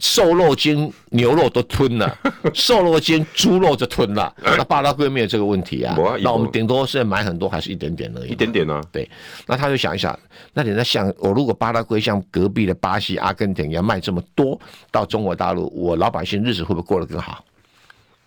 [0.01, 2.19] 瘦肉精牛肉都吞了，
[2.53, 4.35] 瘦肉精猪肉就吞了。
[4.43, 5.97] 那巴拉圭没有这个问题啊。
[6.23, 8.31] 那我们顶多是买很多，还是一点点而已。
[8.31, 8.81] 一点点呢？
[8.91, 9.09] 对。
[9.47, 10.19] 那他就想一想，
[10.53, 17.45] 那你在想，我如果巴拉圭像隔壁的巴西、阿根廷一样卖这么多到中国大陆，我老百姓日子会不会过得更好？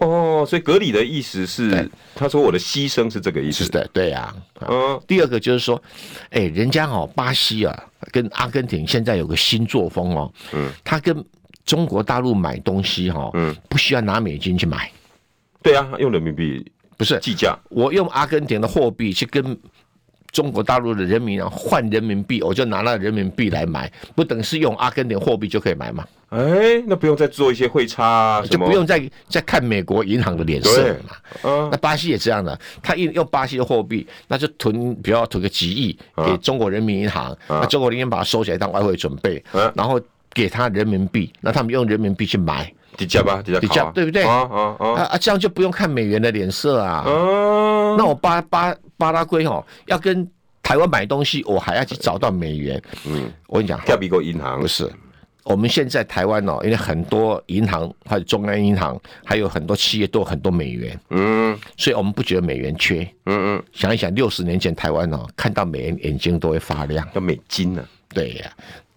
[0.06, 3.64] 哦，所以格里的意思是，他说我的牺牲是这个意思。
[3.64, 4.34] 是的，对呀。
[4.68, 5.82] 嗯，第二个就是说，
[6.30, 11.24] 哎，人家哦，巴西啊，跟阿根廷现在有个新作风哦，嗯，他跟
[11.66, 14.92] 中国大陆买东西哈，嗯，不需要拿美金去买，
[15.62, 16.66] 对啊，用人民币
[16.98, 19.58] 不是计价，我用阿根廷的货币去跟。
[20.32, 26.04] 中国大陆的人民啊，换人民币，我就拿了人民币来买，不等是用阿根廷货币就可以买吗？
[26.34, 31.16] 哎、欸，那不用再做一些汇差、啊，就不用再再看美国银行的脸色嘛。
[31.44, 40.00] 嗯，那巴西也这样的，他用用巴西的货币，那就囤，比如囤个几亿给中国人民银行，啊、那中国人民把它收起来当外汇准备，啊、然后
[40.34, 44.24] 给他人民币，那他们用人民币去买，底价吧，底价，对不对？
[44.24, 45.18] 啊啊啊，啊！
[45.18, 47.04] 这样就不用看美元的脸色啊。
[47.08, 48.76] 嗯，那我巴巴。
[48.96, 50.26] 巴拉圭哦，要跟
[50.62, 52.82] 台湾买东西，我还要去找到美元。
[53.06, 54.90] 嗯，我跟你讲，调比过银行不是？
[55.44, 60.98] 我们现在台湾哦，因为很多银行还有中央银行，还有很多企业都有很多美元。
[61.10, 63.02] 嗯，所以我们不觉得美元缺。
[63.26, 67.06] 嗯嗯，想一想，六十年前台湾哦，看到美元眼睛都会发亮。
[67.14, 67.86] 叫美金呢？
[68.14, 68.52] 对呀，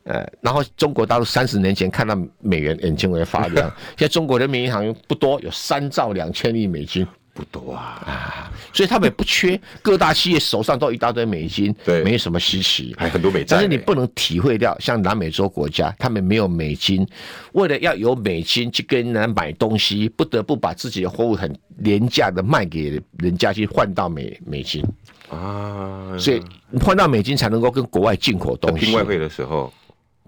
[0.05, 3.69] 呃，然后中国大陆三十年前看到美元眼睛会发亮。
[3.99, 7.05] 现在中国人民银行不多，有三兆两千亿美金。
[7.37, 13.57] 不多啊啊，所以他们也不缺，各大企业手上都一大堆美金，对，没什么稀奇，还很多美债。
[13.57, 17.07] 但是你不能体会掉，像南美洲国家，他们没有美金，
[17.53, 24.83] 为了要有美金去跟人买东西，不得不把自己的货物很廉价的卖给人家去换到美美金
[25.29, 26.43] 啊，所以
[26.81, 28.87] 换到美金才能够跟国外进口东西。
[28.87, 29.71] 拼外汇的时候，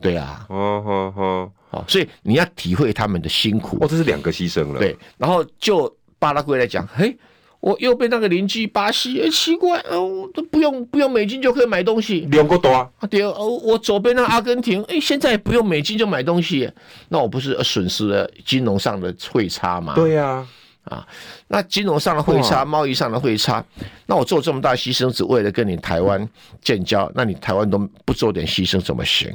[0.02, 3.78] 对啊，哦哦哦，好，所以你要体会他们的辛苦。
[3.80, 4.78] 哦，这是两个牺牲了。
[4.78, 5.90] 对，然后就。
[6.18, 7.16] 巴拉圭来讲，嘿，
[7.60, 12.88] 我又被那个邻居巴西，哎，奇怪，哦，都不用不用美金就可以买东西，两个多啊。
[13.10, 16.70] 对哦，我左边那阿根廷，哎，现在不用美金就买东西，
[17.08, 19.94] 那我不是损失了金融上的汇差吗？
[19.94, 20.46] 对呀，
[20.84, 21.06] 啊，
[21.48, 23.64] 那金融上的汇差，贸易上的汇差，
[24.06, 26.28] 那我做这么大牺牲，只为了跟你台湾
[26.62, 29.32] 建交，那你台湾都不做点牺牲怎么行？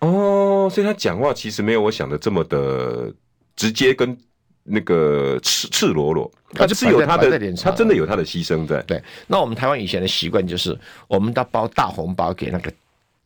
[0.00, 3.12] 哦，所以他讲话其实没有我想的这么的
[3.56, 4.16] 直接跟。
[4.68, 8.82] 那个赤赤裸裸，他就是有他的，他真的有他的牺牲在。
[8.82, 12.72] 对，那我们台湾以前的习惯就是，我们都包大红包给那个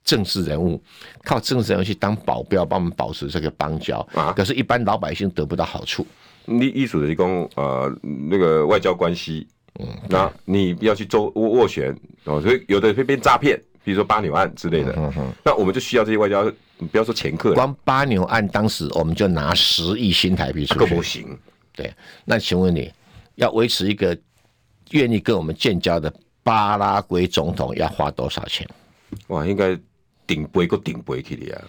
[0.05, 0.81] 政治人物，
[1.25, 4.33] 靠政治人物去当保镖，帮我们保持这个邦交啊。
[4.37, 6.07] 可是，一般老百姓得不到好处。
[6.45, 9.47] 你意思是讲呃，那个外交关系，
[9.79, 13.61] 嗯，那你要去做斡旋哦，所以有的会变诈骗。
[13.85, 16.45] 比如说巴纽案之类的，嗯哼，那我们就需要这些外交，
[16.91, 21.39] 不要说前客，光巴纽案当时我们就拿十亿新台币出去，可不行。
[21.75, 21.93] 对，
[22.25, 22.93] 那请问你
[23.37, 24.17] 要维持一个
[24.91, 28.69] 愿意跟我们建交的巴拉圭总统要花多少钱？
[29.29, 29.79] 哇，应该
[30.27, 31.63] 顶杯个顶杯去的啊！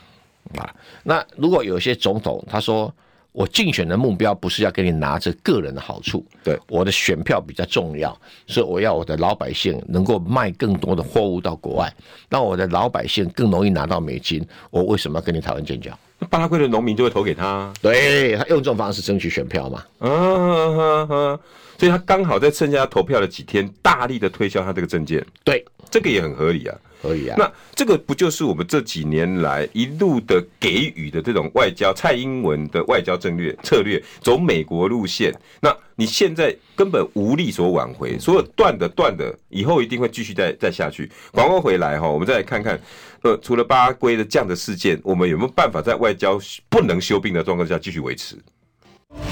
[0.57, 2.93] 啊，那如果有些总统他说。
[3.33, 8.15] 我竞选的目标不是要给你拿着个人的好处，对，我的选票比较重要，
[8.47, 11.93] 所以我要我的老百姓能够卖更多的货物到国外，
[12.29, 14.45] 让我的老百姓更容易拿到美金。
[14.69, 15.91] 我为什么要跟你台湾建交？
[16.29, 19.83] 巴拉圭的农民就会投给他，对，他用这种方式争取选票嘛。
[19.99, 21.39] 嗯嗯嗯嗯，
[21.77, 25.25] 所以他刚好在剩下投票的几天，大力的推销他这个证件。
[25.43, 26.77] 对，这个也很合理啊。
[27.03, 27.35] 可以啊。
[27.37, 31.93] 那这个不就是我们这几年来一路的给予的这种外交？
[31.93, 41.11] 蔡英文的外交战略策略走美国路线，那你现在根本无力所挽回，所有断的断的，以后一定会继续再再下去。
[41.31, 42.79] 广告回来哈，我们再来看看，
[43.21, 46.39] 呃，除了巴圭的这样的事件，我们有没有办法在外交
[46.69, 48.37] 不能休兵的状况下继续维持？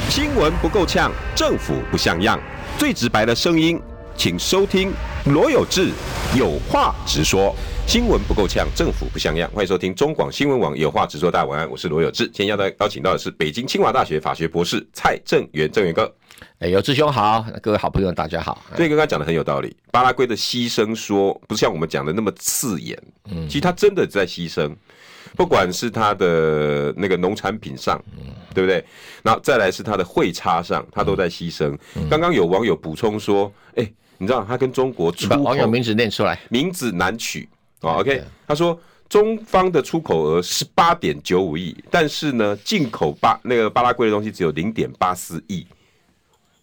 [0.09, 2.39] 新闻不够呛，政府不像样，
[2.77, 3.79] 最直白的声音，
[4.15, 4.91] 请收听
[5.25, 5.91] 罗有志
[6.33, 7.53] 有话直说。
[7.85, 11.29] 新闻不够呛，政府不像样，欢迎收听中广新闻网有话直说。
[11.29, 12.23] 大家晚安，我是罗有志。
[12.27, 16.03] 今天要到邀请到的是北京清华大学法学博士蔡正元，正元哥。
[16.59, 18.63] 哎、欸，有志兄好，各位好朋友大家好。
[18.77, 22.97] 所以刚刚讲的很有道理，巴拉圭的牺牲说不像我们讲的那么刺眼，
[23.29, 24.73] 嗯，其实他真的在牺牲。
[25.35, 28.01] 不管是他的那个农产品上，
[28.53, 28.83] 对不对？
[29.21, 31.77] 然后再来是他的汇差上，他都在牺牲。
[32.09, 33.91] 刚刚有网友补充说：“哎，
[34.21, 37.97] 你知道他跟中国出口，网友名字念出来，名字难取啊。
[37.97, 38.79] ”OK，他说
[39.09, 45.65] 中方的出口额是八点九五亿，但是呢，进口巴那个巴拉圭的东西只有零点八四亿。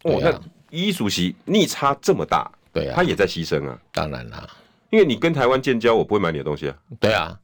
[0.05, 0.41] 哦，那
[0.71, 3.77] 一主席逆差这么大，对啊，他也在牺牲啊。
[3.91, 4.49] 当然啦，
[4.91, 6.77] 因为你跟台湾建交，我不会买你的东西啊。
[7.01, 7.37] 对啊。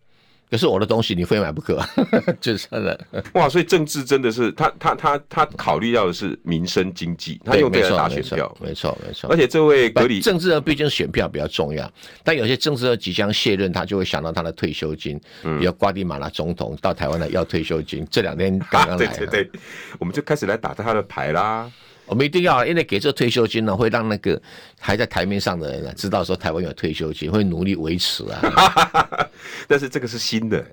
[0.51, 1.83] 可是我的东西你非买不可，
[2.41, 3.49] 就是真的哇！
[3.49, 9.29] 所以政治真的是他他他他考虑到的是民生经济，他用这个打选票，没错没错。
[9.31, 11.91] 而且这位格里政治人毕竟选票比较重要，
[12.23, 15.21] 但有些政治人即将卸任，他就会想到他的退休金。
[15.43, 19.51] 嗯，比如瓜地马拉总统到台湾来要退休金，这两天刚刚来， 对对对，
[19.99, 21.71] 我们就开始来打他的牌啦。
[22.07, 24.41] 我们一定要，因为给这退休金呢，会让那个
[24.79, 29.29] 还在台面上的人知道说台湾有退休金，会努力维持啊。
[29.67, 30.65] 但是这个是新的，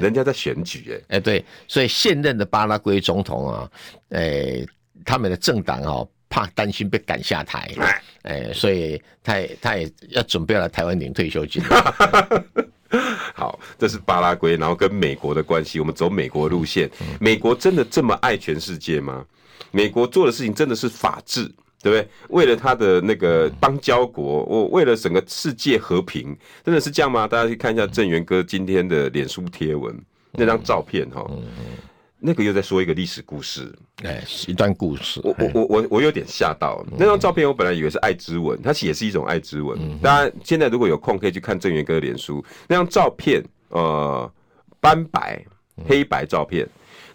[0.00, 3.70] 人家在选举哎，哎对，所以现任的巴拉圭总统啊，
[4.10, 4.64] 哎，
[5.04, 7.70] 他们的政党哦，怕担心被赶下台，
[8.22, 11.62] 哎，所以他也他也要准备来台湾领退休金。
[13.34, 16.88] 好，这是巴拉圭，然后跟美国的关系，我们走美国路线。
[17.20, 19.26] 美国真的这么爱全世界吗？
[19.70, 21.44] 美国做的事情真的是法治，
[21.82, 22.08] 对不对？
[22.30, 27.28] 为了他的那个邦交国，我为了整个世界和平，真的是这样吗？
[27.28, 29.94] 大家去看一下郑元哥今天的脸书贴文
[30.32, 31.24] 那张照片哈，
[32.18, 35.20] 那个又在说一个历史故事，哎，一段故事。
[35.22, 39.78] 我我我我我有点吓到，那张照片我本来以为是爱之吻，它也是一种爱之吻。
[40.00, 44.30] 当然，现在如果有空可以去看郑元哥的脸书那张照片，呃，
[44.80, 45.44] 斑白
[45.86, 46.66] 黑白照片。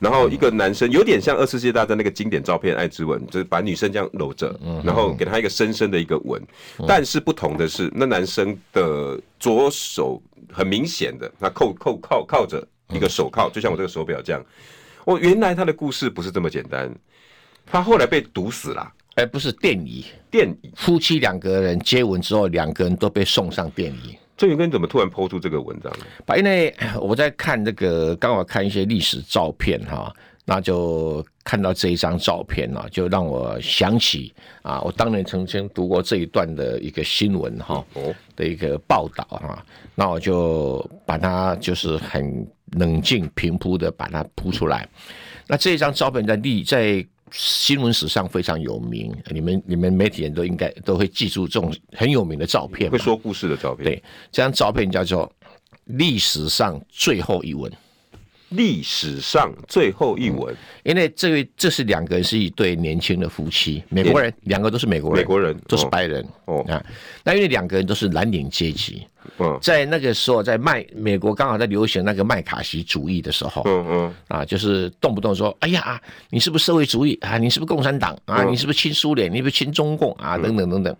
[0.01, 6.41] 然后一个男生有点像二次世界大战那个经典照片《爱之吻》，就是把女生这样搂着，然后给她一个深深的一个吻。
[6.87, 10.19] 但是不同的是，那男生的左手
[10.51, 14.43] 很明显的，他扣扣靠靠着一个手铐，就像我这个手表这样。
[15.05, 16.91] 哦，原来他的故事不是这么简单，
[17.63, 18.91] 他后来被毒死了。
[19.15, 24.17] 哎，不是电椅，电椅，夫妻两个人接吻之后，两个人都被送上电椅。
[24.37, 26.37] 正元哥怎么突然 po 出这个文章呢？
[26.37, 30.11] 因为我在看这个，刚好看一些历史照片哈，
[30.45, 37.85] 那就看到这一张照片呢，就让我想起啊，我当年曾经读过这一段的一个新闻哈，
[38.35, 39.65] 的一个报道哈，
[39.95, 44.87] 那我就把它就是很冷静平铺的把它铺出来。
[45.47, 47.05] 那这一张照片在历在。
[47.31, 53.85] 新闻史上非常有名，你们你们媒体人都应该都会记住这种很有名的照片，会说故事的照片。
[53.85, 55.31] 对，这张照片叫做
[55.85, 57.71] 历史上最后一吻。
[58.51, 66.83] 历史上最后一吻，因为这位这是两个人是一对年轻的夫妻，美国人，两个都是美国人，美国人都是白人哦啊。
[67.23, 77.37] 那因为两个人都是蓝领阶级，嗯，在那个时候，在麦美国刚好在流行那个麦卡锡主义的时候，嗯嗯啊，就是动不动说，哎呀，你是不是社会主义啊？
[77.37, 78.43] 你是不是共产党啊？
[78.43, 79.31] 你是不是亲苏联？
[79.31, 80.37] 你是不是亲中共啊？
[80.37, 80.95] 等等等等。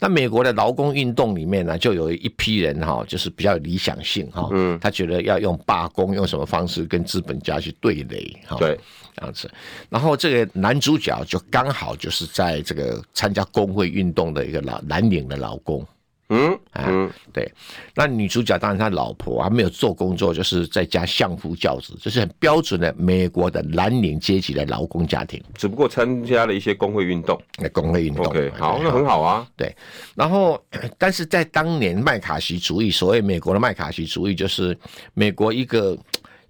[0.00, 8.78] 那美国的劳工运动里面呢，就有一批人哈，就是比较理想性哈，嗯，他觉得要用罢工，用什么方式跟资本家去对垒哈，对，
[9.14, 9.50] 这样子。
[9.90, 15.86] 然后这个男主角就刚好就是在这个参加工会运动的一个老蓝领的劳工。
[16.30, 17.52] 嗯嗯，啊，对，
[17.94, 27.40] 那女主角当然她老婆还没有做工作，就是在家相夫教子，这是很标准的美国的蓝领阶级的劳工家庭，只不过参加了一些工会运动，
[27.72, 29.74] 工会运动，OK，好，那很好啊，对。
[30.14, 30.62] 然后，
[30.96, 34.78] 但是在当年麦卡锡主义，所谓美国的麦卡锡主义，就是
[35.14, 35.98] 美国一个。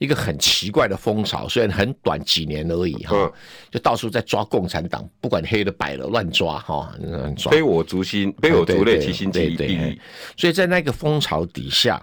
[0.00, 3.30] 一个很奇怪的风潮，虽然很短几年而已哈，
[3.70, 7.52] 就到处在抓共产党，不管黑的白的乱抓哈，乱抓。
[7.52, 10.00] 非我族心，非我族类，其心即异。
[10.38, 12.02] 所以在那个风潮底下，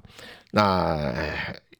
[0.52, 1.12] 那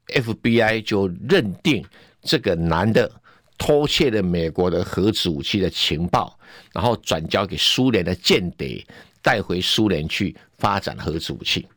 [0.08, 1.86] FBI 就认定
[2.24, 3.12] 这个男的
[3.56, 6.36] 偷窃了美国的核子武器的情报，
[6.74, 8.84] 然后转交给苏联的间谍，
[9.22, 11.68] 带回苏联去发展核子武器。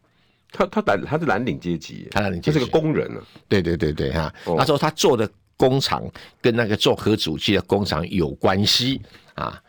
[0.53, 3.23] 他他蓝他是蓝领阶级，他蓝领阶级，他是个工人啊。
[3.49, 6.03] 对对对对哈，那时候他做的工厂
[6.41, 9.01] 跟那个做核武器的工厂有关系
[9.35, 9.61] 啊。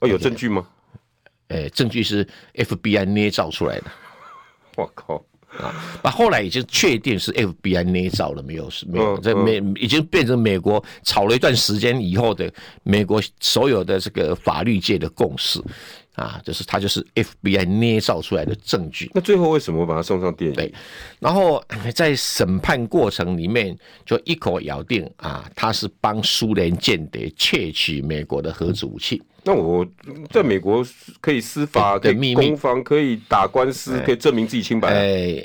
[0.00, 0.66] 哦，有证据吗？
[1.48, 3.84] 诶，证据是 FBI 捏造出来的。
[4.76, 5.22] 我靠！
[5.58, 12.50] 啊，那后来已经确定是 FBI 捏造了，没有是没有，这美已经变成美国炒了一段时间以后的
[12.82, 15.62] 美国所有的这个法律界的共识。
[16.14, 19.10] 啊，就是他就是 FBI 捏造出来的证据。
[19.14, 20.54] 那最后为什么把他送上电影？
[20.54, 20.72] 对，
[21.18, 21.62] 然后
[21.94, 29.22] 在审判过程里面就一口咬定啊，他是帮苏联间谍窃取美国的核子武器。
[29.42, 29.86] 那我
[30.30, 30.86] 在美国
[31.20, 34.88] 可以司法，可以攻防，可以打官司，可以证明自己清白。
[34.88, 35.44] 哎，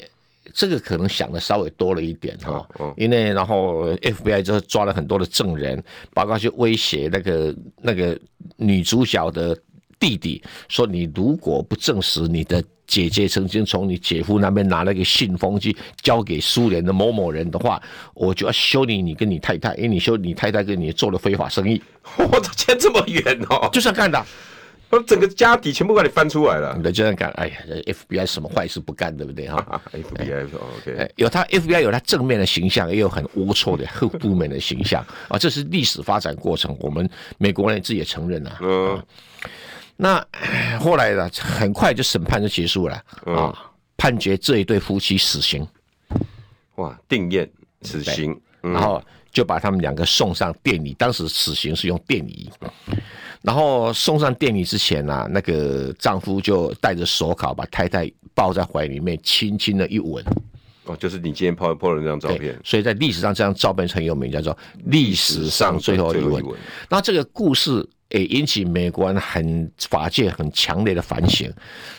[0.54, 5.82] 这个可能想的稍微多了一点哈，因为然后 FBI 就抓了很多的证人，
[6.14, 8.20] 包括去威胁那个那个
[8.58, 9.58] 女主角的。
[10.00, 17.82] 弟弟说：“你如果不证实你的姐姐曾经从你姐夫那边拿了一个信封去交给苏联的某某人的话，
[18.14, 21.82] 我就要修理你跟你太太，因为你修你太太跟你做了非法生意。
[22.32, 23.70] ”我操，牵这么远哦！
[23.74, 24.26] 就这样干的，
[24.90, 26.74] 把整个家底全部把你翻出来了。
[26.78, 27.30] 你，就这样干。
[27.32, 29.82] 哎呀，FBI 什么坏事不干，对不对哈？
[29.92, 35.38] FBI OK，有他 FBI 有他正面的形象，也有很龌龊的后负面的形象啊。
[35.38, 38.58] 这是历史发展过程，我们美国人自己也承认了。
[38.62, 39.04] 嗯。
[39.98, 40.26] 那
[40.80, 41.30] 后来呢？
[41.42, 43.72] 很快就审判就结束了、嗯、啊！
[43.98, 45.68] 判决这一对夫妻死刑，
[46.76, 47.50] 哇，定谳
[47.82, 50.94] 死刑，然后就把他们两个送上电椅。
[50.94, 52.48] 当时死刑是用电椅，
[53.42, 60.24] 然后送上电椅之前呢、啊，那个丈夫就戴着手铐把太太抱在怀里面，轻轻的一吻。
[60.88, 62.60] 哦，就是你今天 po po 的那张照片。
[62.64, 66.44] 所以在历史上，这张照片很有名，叫做“历史上最后一吻”。
[66.90, 67.88] 那这个故事。
[68.10, 71.52] 也，引起美国人很法界很强烈的反省，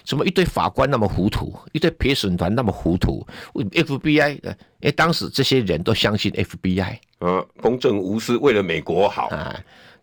[0.07, 4.41] 怎么一堆法官那么糊涂，一堆陪审团那么糊涂？FBI，
[4.81, 9.55] 诶，当时这些人都相信 FBI，啊，公正无私，为了美国好啊，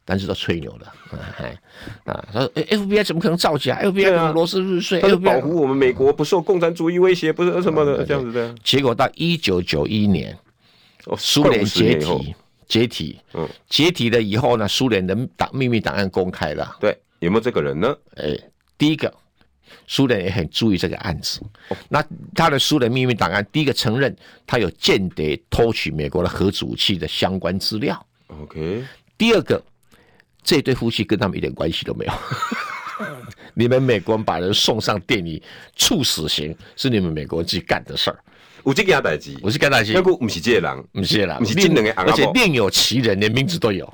[0.06, 0.94] 但是都吹牛了，
[2.06, 8.56] 啊，他说 FBI 怎么可能造假？FBI 螺丝入税，他是保护我们美国不受共产主义威胁，不是什么的这样子的。
[8.64, 10.38] 结果到一九九一年，
[11.18, 12.36] 苏联解体。
[12.68, 16.76] 解体，嗯，解体了以后呢，苏联的档秘密档案公开了。
[16.80, 17.96] 对，有没有这个人呢？
[18.16, 19.14] 哎、欸，第一个，
[19.86, 21.42] 苏联也很注意这个案子。
[21.70, 22.04] 哦、那
[22.34, 24.16] 他的苏联秘密档案，第一个承认
[24.48, 28.04] 他有间谍偷取美国的核武器的相关资料。
[28.30, 28.84] OK。
[29.16, 29.64] 第二个，
[30.46, 32.14] 这对夫妻跟他们一点关系都没有。
[33.54, 35.42] 你们美国人把人送上电椅
[35.76, 38.20] 处死刑，是你们美国人自己干的事儿。
[38.66, 43.92] 有这件代志，我是干代志，那个不是这个人，不是啦，不是这两个，而且另有其人，连名字都有，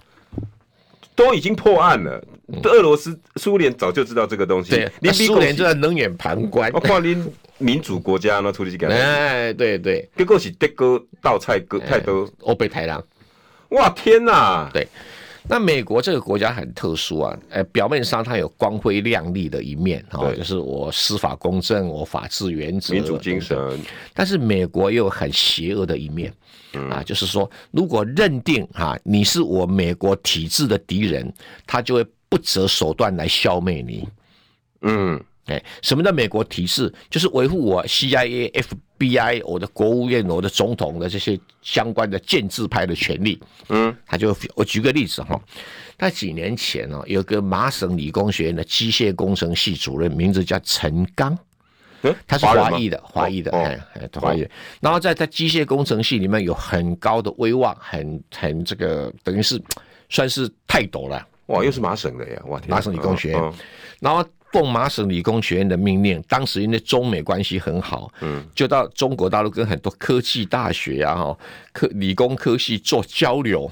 [1.16, 2.24] 都已经破案了。
[2.64, 6.72] 俄罗斯、苏联早就知道这个东西，对，连苏联就在冷眼旁观。
[6.74, 7.16] 我看你
[7.58, 13.04] 民主国家那处理这个，哎，对对，结果是德哥倒菜哥太多，欧北太郎，
[13.70, 14.88] 哇天哪，对。
[15.48, 23.80] 那美国这个国家很特殊啊，呃，表面上它有光辉亮丽的一面，哈，就是我司法公正，我法治原则，民主精神。
[24.14, 26.34] 但是美国也有很邪恶的一面，
[26.90, 31.34] 啊，就是说，如果认定哈你是我美国体制的敌人，
[31.66, 34.08] 他就会不择手段来消灭你。
[34.82, 35.20] 嗯。
[35.48, 36.94] 哎，什么叫美国体制？
[37.10, 38.64] 就是维护我 CIA、
[39.02, 43.42] FBI、我的国务院、我的总统的这些相关的建制派的权利。
[43.70, 45.42] 嗯，他就我举个例子哈，
[45.98, 51.36] 在几年前呢，有个麻省理工学院的机械工程系主任，名字叫陈刚，
[52.28, 54.48] 他是华裔的，华裔的，哎哎，华裔。
[54.80, 59.60] 然后在在机械工程系里面有很高的威望，很很这个等于是
[60.10, 61.28] 算是泰斗了。
[61.48, 63.54] 哇，又是麻省的呀，哇，麻省理工学院，
[64.00, 64.24] 然后。
[64.52, 71.38] 奉麻省理工学院的命令，当时因为中美关系很好，嗯，就到中国大陆跟很多科技大学啊、哈
[71.72, 73.72] 科理工科系做交流，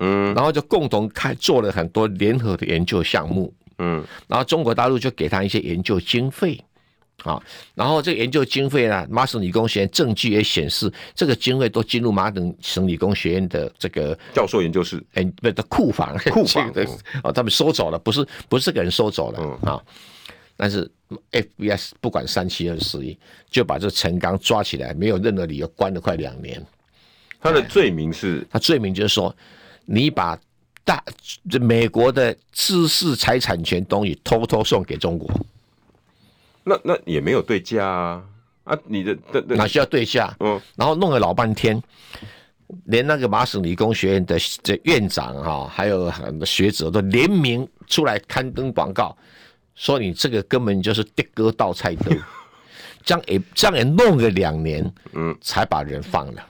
[0.00, 6.60] 嗯，然后就共同开做了很多联合的研究项目，嗯，然后中国大陆就给他一些研究经费。
[7.24, 7.42] 啊，
[7.74, 16.86] 然后这个研究经费呢，麻省理工学院证据也显示，这个经费都进入麻省理工学院的这个教授研究室，哎，不的库房，库房的
[17.24, 19.80] 哦，他们收走了，不是不是这个人收走了啊、嗯，
[20.56, 20.88] 但是
[21.32, 23.18] FBS 不管三七二十一，
[23.50, 26.64] 就把这陈刚抓起来，没有任何理由关了快两年。
[27.40, 29.34] 他的罪名是，他罪名就是说，
[29.86, 30.38] 你把
[30.84, 31.02] 大
[31.60, 35.28] 美国的知识财产权东西偷偷送给中国。
[36.68, 38.22] 那那也没有对价啊
[38.64, 38.78] 啊！
[38.84, 39.16] 你的
[39.48, 40.36] 哪需要对价？
[40.40, 41.82] 嗯，然后弄了老半天，
[42.84, 49.16] 连那个麻省理工学院的这院长哈，还有很多学者都联名出来刊登广告，
[49.74, 52.12] 说你这个根本就是的哥倒菜刀。
[53.04, 56.46] 这样也这样也弄个两年，嗯，才把人放了。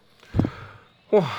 [1.10, 1.30] 哇！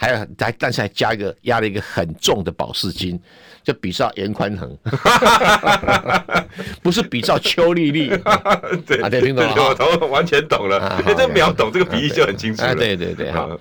[0.00, 3.20] 还有还但是还加一个压了一个很重的保释金，
[3.64, 4.78] 就比照严宽恒，
[6.80, 8.08] 不是比照邱丽丽。
[8.86, 10.78] 对，啊、对，听懂了，我完全懂了。
[10.78, 12.68] 啊、这秒懂这个比喻就很清楚了。
[12.68, 13.58] 啊、对对对，好。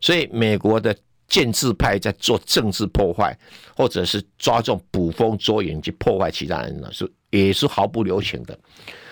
[0.00, 3.36] 所以美国的建制派在做政治破坏，
[3.76, 8.56] 或者是抓这种捕风捉影去破坏其他人呢，是也是毫不留情的。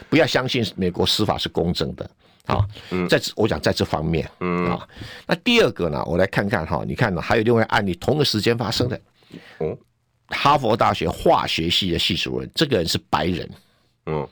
[0.09, 2.09] 不要相信美国司法是公正的。
[2.49, 2.67] 好，
[3.11, 4.65] 在这我讲在这方面，嗯。
[4.71, 4.89] 啊，
[5.27, 8.99] 那第二个呢，我来看看哈，你看呢，还有另外案例，同个时间发生的，
[9.59, 9.77] 哦，
[10.29, 13.47] 哈佛大学化学系的系主任，这个人是白人，
[14.07, 14.27] 嗯，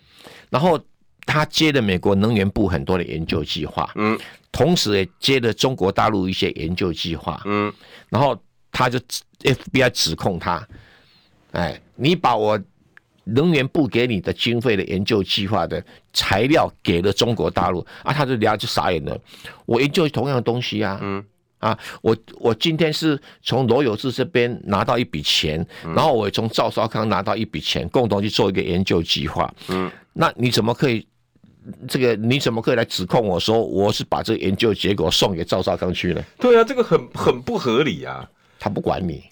[0.49, 0.81] 然后
[1.27, 4.19] 他接了美国能源部很多的研究计划，嗯，
[4.51, 7.71] 同时也接了中国大陆一些研究计划，嗯，
[8.09, 8.35] 然后
[8.73, 8.99] 他就
[9.43, 10.67] FBI 指控他，
[11.53, 12.59] 哎，你把我。
[13.29, 19.19] 能源部给你的经费的研究计划的材料给了中国大陆啊，他就俩就傻眼了。
[19.65, 21.25] 我研究同样的东西啊，嗯
[21.59, 29.53] 啊，我我今天是从罗有志这边拿到一笔钱，然后我从赵少康拿到一笔钱，共同去做一个研究计划。
[29.69, 31.05] 嗯，那你怎么可以
[31.89, 32.15] 这个？
[32.15, 36.23] 你怎么可以来指控我说我是把这个研究结果送给赵少康去呢？
[36.39, 38.29] 对啊，这个很很不合理啊。
[38.61, 39.25] 他不管你。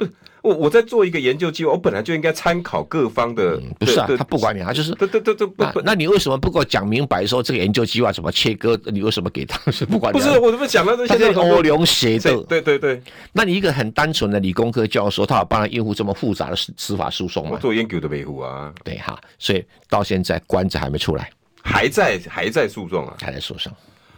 [0.42, 4.06] 我我在做一个研究计划，我本来就应该参考各方的，嗯、不是啊？
[4.16, 5.80] 他不管你，他就是对对对对不。
[5.82, 8.80] 那你为什么不给我讲明白说这个研究计划怎么切割？
[8.86, 9.70] 你为什么给他？
[9.70, 10.10] 是不管？
[10.12, 11.32] 不是，我怎么讲到这些？
[11.32, 13.02] 他欧龙协奏，对对对。
[13.32, 17.50] 那你一个很单纯的理工科教授，他有帮他应付这么复杂的司司法诉讼吗？
[17.52, 18.72] 我做研究的维护啊。
[18.82, 21.30] 对哈，所以到现在官子还没出来，
[21.62, 23.70] 还在还在诉讼啊，还在诉讼。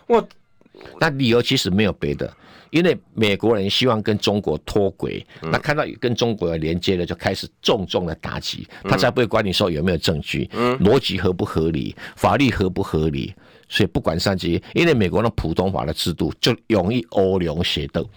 [0.06, 0.24] 我，
[1.00, 2.32] 那理由其实没有别的。
[2.72, 8.66] 因为美国人希望跟中国脱轨，那看到跟中国有连接了，就开始重重的打击。
[8.84, 10.46] 他才不会管你说有没有证据，
[10.80, 13.32] 逻辑合不合理，法律合不合理。
[13.68, 18.08] 所以不管三级，因为美国的普通法的制度就容易欧龙邪斗。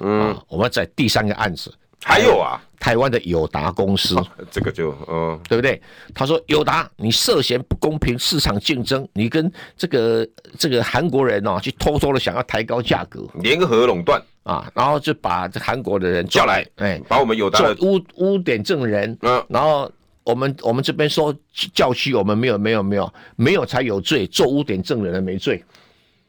[0.00, 1.74] 嗯，我们在第三个案子。
[2.02, 5.80] 还有啊，台湾的友达公司，哦， 这个就嗯，对不对？
[6.14, 10.26] 他说友达，你涉嫌不公平市场竞争，你跟这个
[10.58, 14.22] 这个韩国人哦，去偷偷的想要抬高价格，联合垄断。
[14.44, 19.90] 啊，然后就把这韩国的人叫来，哎，把我们友达污污点证人，嗯，然后
[20.22, 21.34] 我们我们这边说
[21.74, 25.64] 叫屈，我们没有没有没有没有才有罪，做污点证人的没罪，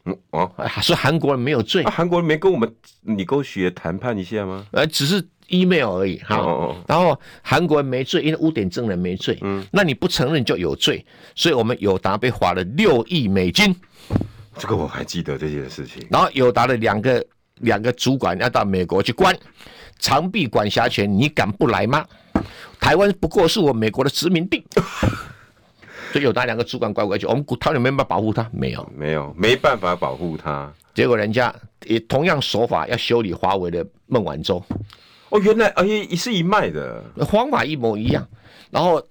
[0.05, 0.51] 嗯哦，
[0.81, 4.65] 说韩国人没有罪，啊，韩国人没跟我们你勾血谈判一下吗？
[4.71, 5.23] 呃，只是。
[5.49, 13.75] Email 而已，好，然后韩国人没罪，因为污点证人没罪，嗯，那你不承认就有罪，所以我们友达被罚了六亿美金，
[14.57, 16.05] 这个我还记得这件事情。
[16.09, 17.25] 然后友达的两个
[17.61, 19.37] 两个主管要到美国去关，
[19.99, 22.05] 长臂管辖权，你敢不来吗？
[22.79, 24.63] 台湾不过是我美国的殖民地，
[26.11, 28.47] 所以友达两个主管乖乖去，我们台湾有没有办法保护他？
[28.53, 30.71] 没有，没有，没办法保护他。
[30.93, 31.53] 结果人家
[31.85, 34.63] 也同样手法要修理华为的孟晚舟。
[35.29, 38.25] 哦，原来而且一是一脉的方法一模一样，
[38.71, 39.05] 然后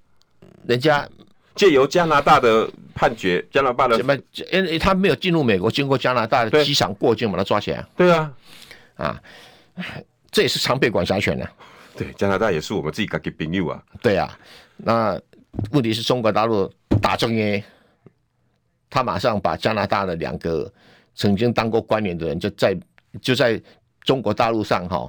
[0.67, 1.07] 人家
[1.55, 4.17] 借由加拿大的判决，加拿大的什么？
[4.51, 7.85] 因为他没有进入美国，经过加拿大的机场过境，把他抓起来。
[7.95, 8.33] 对啊，
[8.95, 9.21] 啊，
[10.31, 11.47] 这也是常备管辖权的。
[11.97, 13.83] 对，加拿大也是我们自己家的朋友啊。
[14.01, 14.39] 对啊，
[14.79, 15.21] 那
[15.73, 17.63] 问题是中国大陆打中耶，
[18.89, 20.73] 他马上把加拿大的两个
[21.15, 22.75] 曾经当过官员的人，就在
[23.21, 23.61] 就在
[24.01, 25.07] 中国大陆上哈。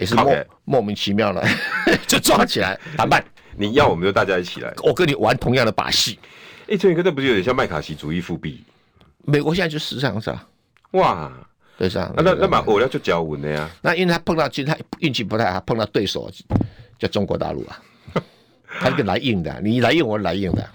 [0.00, 0.34] 也是莫
[0.64, 1.44] 莫名其妙的，
[2.08, 3.22] 就抓起来谈判。
[3.56, 6.18] 你要我们就大家一起来，我跟你玩同样的把戏。
[6.68, 8.60] 哎，这个这不就有点像麦卡锡主义复辟？
[9.26, 10.46] 美国现在就是这样子啊！
[10.92, 11.30] 哇，
[11.76, 13.68] 对上那那把我要就交稳的呀。
[13.82, 16.30] 那因为他碰到其实他运气不太好，碰到对手
[16.98, 17.82] 叫中国大陆啊，
[18.80, 20.66] 他是来硬的，你来硬我来硬的。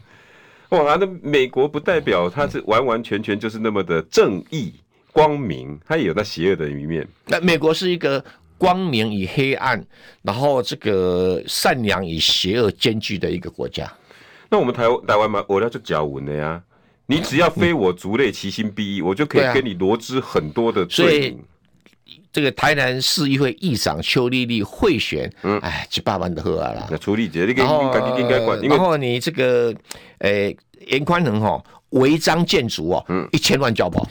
[0.70, 4.76] 哇，那美国不代表他是完完全全就是那么的正义
[5.12, 7.08] 光明，他也有那邪恶的一面。
[7.26, 8.24] 那美国是一个。
[8.58, 9.86] 光明与黑暗，
[10.22, 13.92] 然后这个善良与邪恶兼具的一个国家。
[14.50, 16.62] 那我们台湾台湾嘛，我要就脚稳的呀。
[17.08, 21.44] 你只要非我族类，其心必异，我就可以跟你罗织很多的罪名。
[22.32, 27.84] 这个台南市议会议长邱丽丽贿选，嗯，哎，七八万的喝啊那处理这个，然后
[28.18, 28.60] 应该管。
[28.62, 29.74] 然后你这个，
[30.20, 30.56] 诶，
[30.88, 34.08] 严宽能哈违章建筑哦，嗯，一千万交保。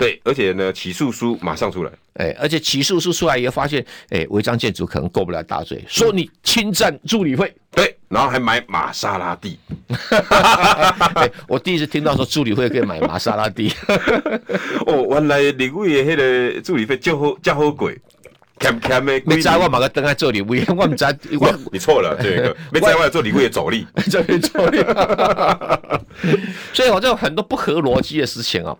[0.00, 1.92] 对，而且呢，起诉书马上出来。
[2.14, 7.54] 哎，而且起诉书出来以后，发现，哎，违章建筑可能过不了大罪，说你侵占助理费。
[7.72, 9.58] 对，然后还买玛莎拉蒂。
[11.16, 13.70] 哎，我第一次听到说助理费可以买玛莎拉蒂。
[14.88, 18.00] 哦，原来立委的那个助理费较好，较好贵。
[19.24, 24.78] 没在我马个灯在做礼物，我们在我你错了，这个没在外做礼物也走力，这边走力。
[26.72, 28.76] 所以我就很多不合逻辑的事情啊，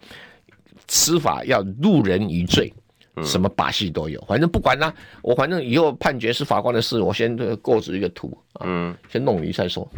[0.91, 2.73] 司法要入人于罪，
[3.23, 9.89] 什么把戏都有，反正不管啦，我反正以后判决是法官的事，我先构置一个图，嗯，先弄你再说。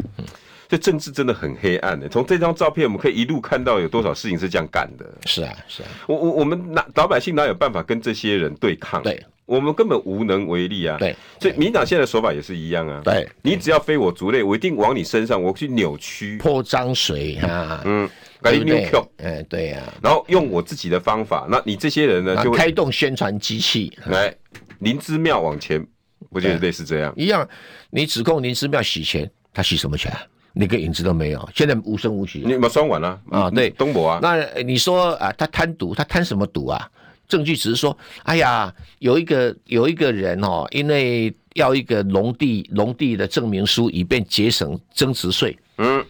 [0.69, 2.07] 这政治真的很黑暗的。
[2.07, 5.05] 从这张照片，我们可以一路看到有多少事情是这样干的。
[5.25, 5.89] 是啊，是啊。
[6.07, 9.01] 我我我们哪老百姓哪有办法跟这些人对抗？
[9.01, 9.23] 对。
[9.45, 10.97] 我们根本无能为力啊！
[10.97, 13.01] 对，所以民党现在的手法也是一样啊。
[13.03, 17.81] 对，你只要非我族类，我一定往你身上，我去扭曲、泼脏水啊。
[17.83, 18.09] 嗯，
[18.41, 18.89] 对不对？
[19.17, 19.81] 哎，对呀。
[20.01, 24.33] 然后用我自己的方法，那你这些人呢，就开动宣传机器来
[24.79, 25.85] 林姿妙往前，
[26.31, 27.47] 不就是类似这样一样。
[27.89, 30.09] 你指控林姿妙洗钱，他洗什么钱？
[30.55, 32.43] 你个影子都没有，现在无声无息。
[32.45, 33.49] 你没双完了啊？
[33.49, 34.19] 对，东博啊。
[34.21, 36.87] 那你说啊，他贪赌，他贪什么赌啊？
[37.27, 45.57] 证据只是说，哎呀，有一个有一个人哦，因为要一个农地农地的证明书，以便节省增值税。
[45.77, 46.05] 嗯，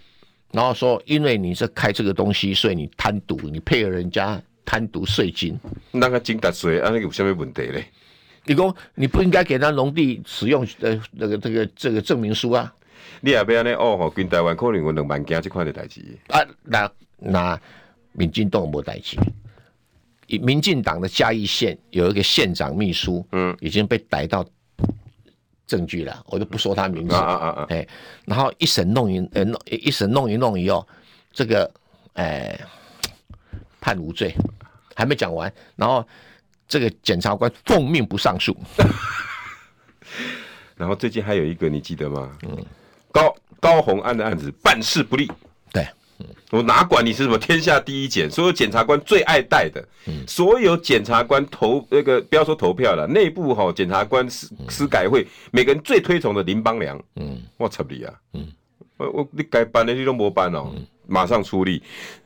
[0.51, 5.57] 然后说，因为你是开这个东西，所以你贪赌，你配合人家贪赌税金。
[5.91, 7.85] 那个金达税，啊，那个有什么问题嘞？
[8.45, 12.73] 你说你不应该给他农地使用的那个这个这个证明书啊？
[13.21, 16.41] 你也不要呢哦吼，跟台湾可能有两万件这款的代志啊？
[16.63, 17.59] 那那
[18.11, 19.17] 民进党没代志。
[20.39, 24.45] 民进党的嘉义县有一个县长秘书，嗯，已经被逮到
[25.65, 27.87] 证据了，我就不说他名字，啊啊啊，哎，
[28.25, 30.87] 然后一审弄一，呃，弄一审弄一弄以后，
[31.31, 31.71] 这个，
[32.13, 32.59] 哎，
[33.79, 34.33] 判无罪，
[34.95, 36.05] 还没讲完，然后
[36.67, 38.55] 这个检察官奉命不上诉，
[40.75, 42.37] 然后最近还有一个你记得吗？
[42.43, 42.65] 嗯，
[43.11, 45.31] 高高红安的案子办事不力。
[46.51, 58.47] 我哪管你是什么天下第一检，所有检察官最爱戴的，嗯、所有检察官投那个不要说投票了，内部哈检察官司司改会，每个人最推崇的林邦良，嗯，我操你啊，嗯，
[58.97, 61.81] 我我你该办的你都没办哦，嗯、马上出力，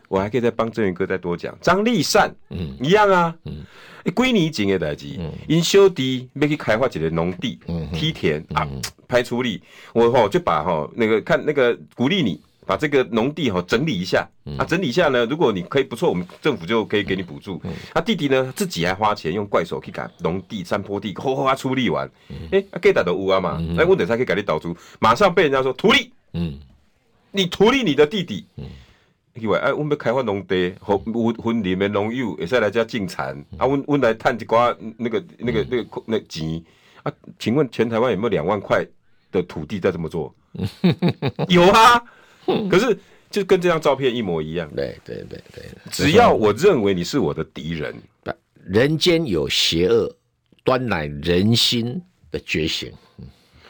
[0.10, 3.64] 我还可以再帮郑元哥再多讲，张立善，嗯，一样啊，嗯，
[4.04, 5.18] 几年前的代志，
[5.48, 8.68] 因小弟要去开发一个农地，嗯，梯田啊，
[9.08, 9.62] 排出力，
[9.94, 12.42] 我吼就把吼那个看那个鼓励你。
[12.68, 17.62] 把这个农地哈整理一下，啊，整理一下呢，如果你可以不错，我们政府就可以给你补助。
[17.94, 22.08] 啊弟弟呢，自己还花钱用怪手去改农地、山坡地，哗哗出力完，
[22.52, 26.60] 哎，给打的乌啊嘛，那问题才可以改你导出，马上被人家说图利，嗯，
[27.32, 28.46] 你图利你的弟弟，
[29.36, 36.62] 以为哎，我们开发农地，和分分里面农友也是来家进产，啊，我我来探一瓜那个那个那个那钱。
[37.04, 38.86] 啊，请问全台湾有没有两万块
[39.32, 40.36] 的土地在这么做？
[41.48, 42.04] 有啊。
[42.70, 42.98] 可是，
[43.30, 44.70] 就跟这张照片一模一样。
[44.76, 47.94] 对对对对，只要我认为你是我的敌人，
[48.66, 50.14] 人间有邪恶，
[50.64, 52.92] 端乃人心的觉醒。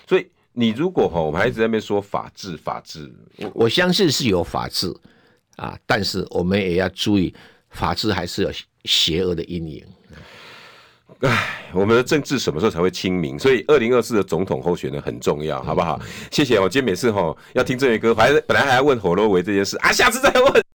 [0.08, 3.12] 所以，你如果哈，我们还一直在那边说法治，法治，
[3.54, 4.94] 我相信是有法治
[5.56, 7.34] 啊，但是我们也要注意，
[7.70, 8.52] 法治还是有
[8.86, 9.84] 邪恶的阴影。
[11.22, 13.40] 唉，我们的政治什么时候才会清明？
[13.40, 16.00] 所以二零二四的总统候选人很重要，好不好？
[16.30, 16.60] 谢谢。
[16.60, 20.64] 我今天每次哈要听这些歌，还本来还要问火罗维这件事啊，下次再问。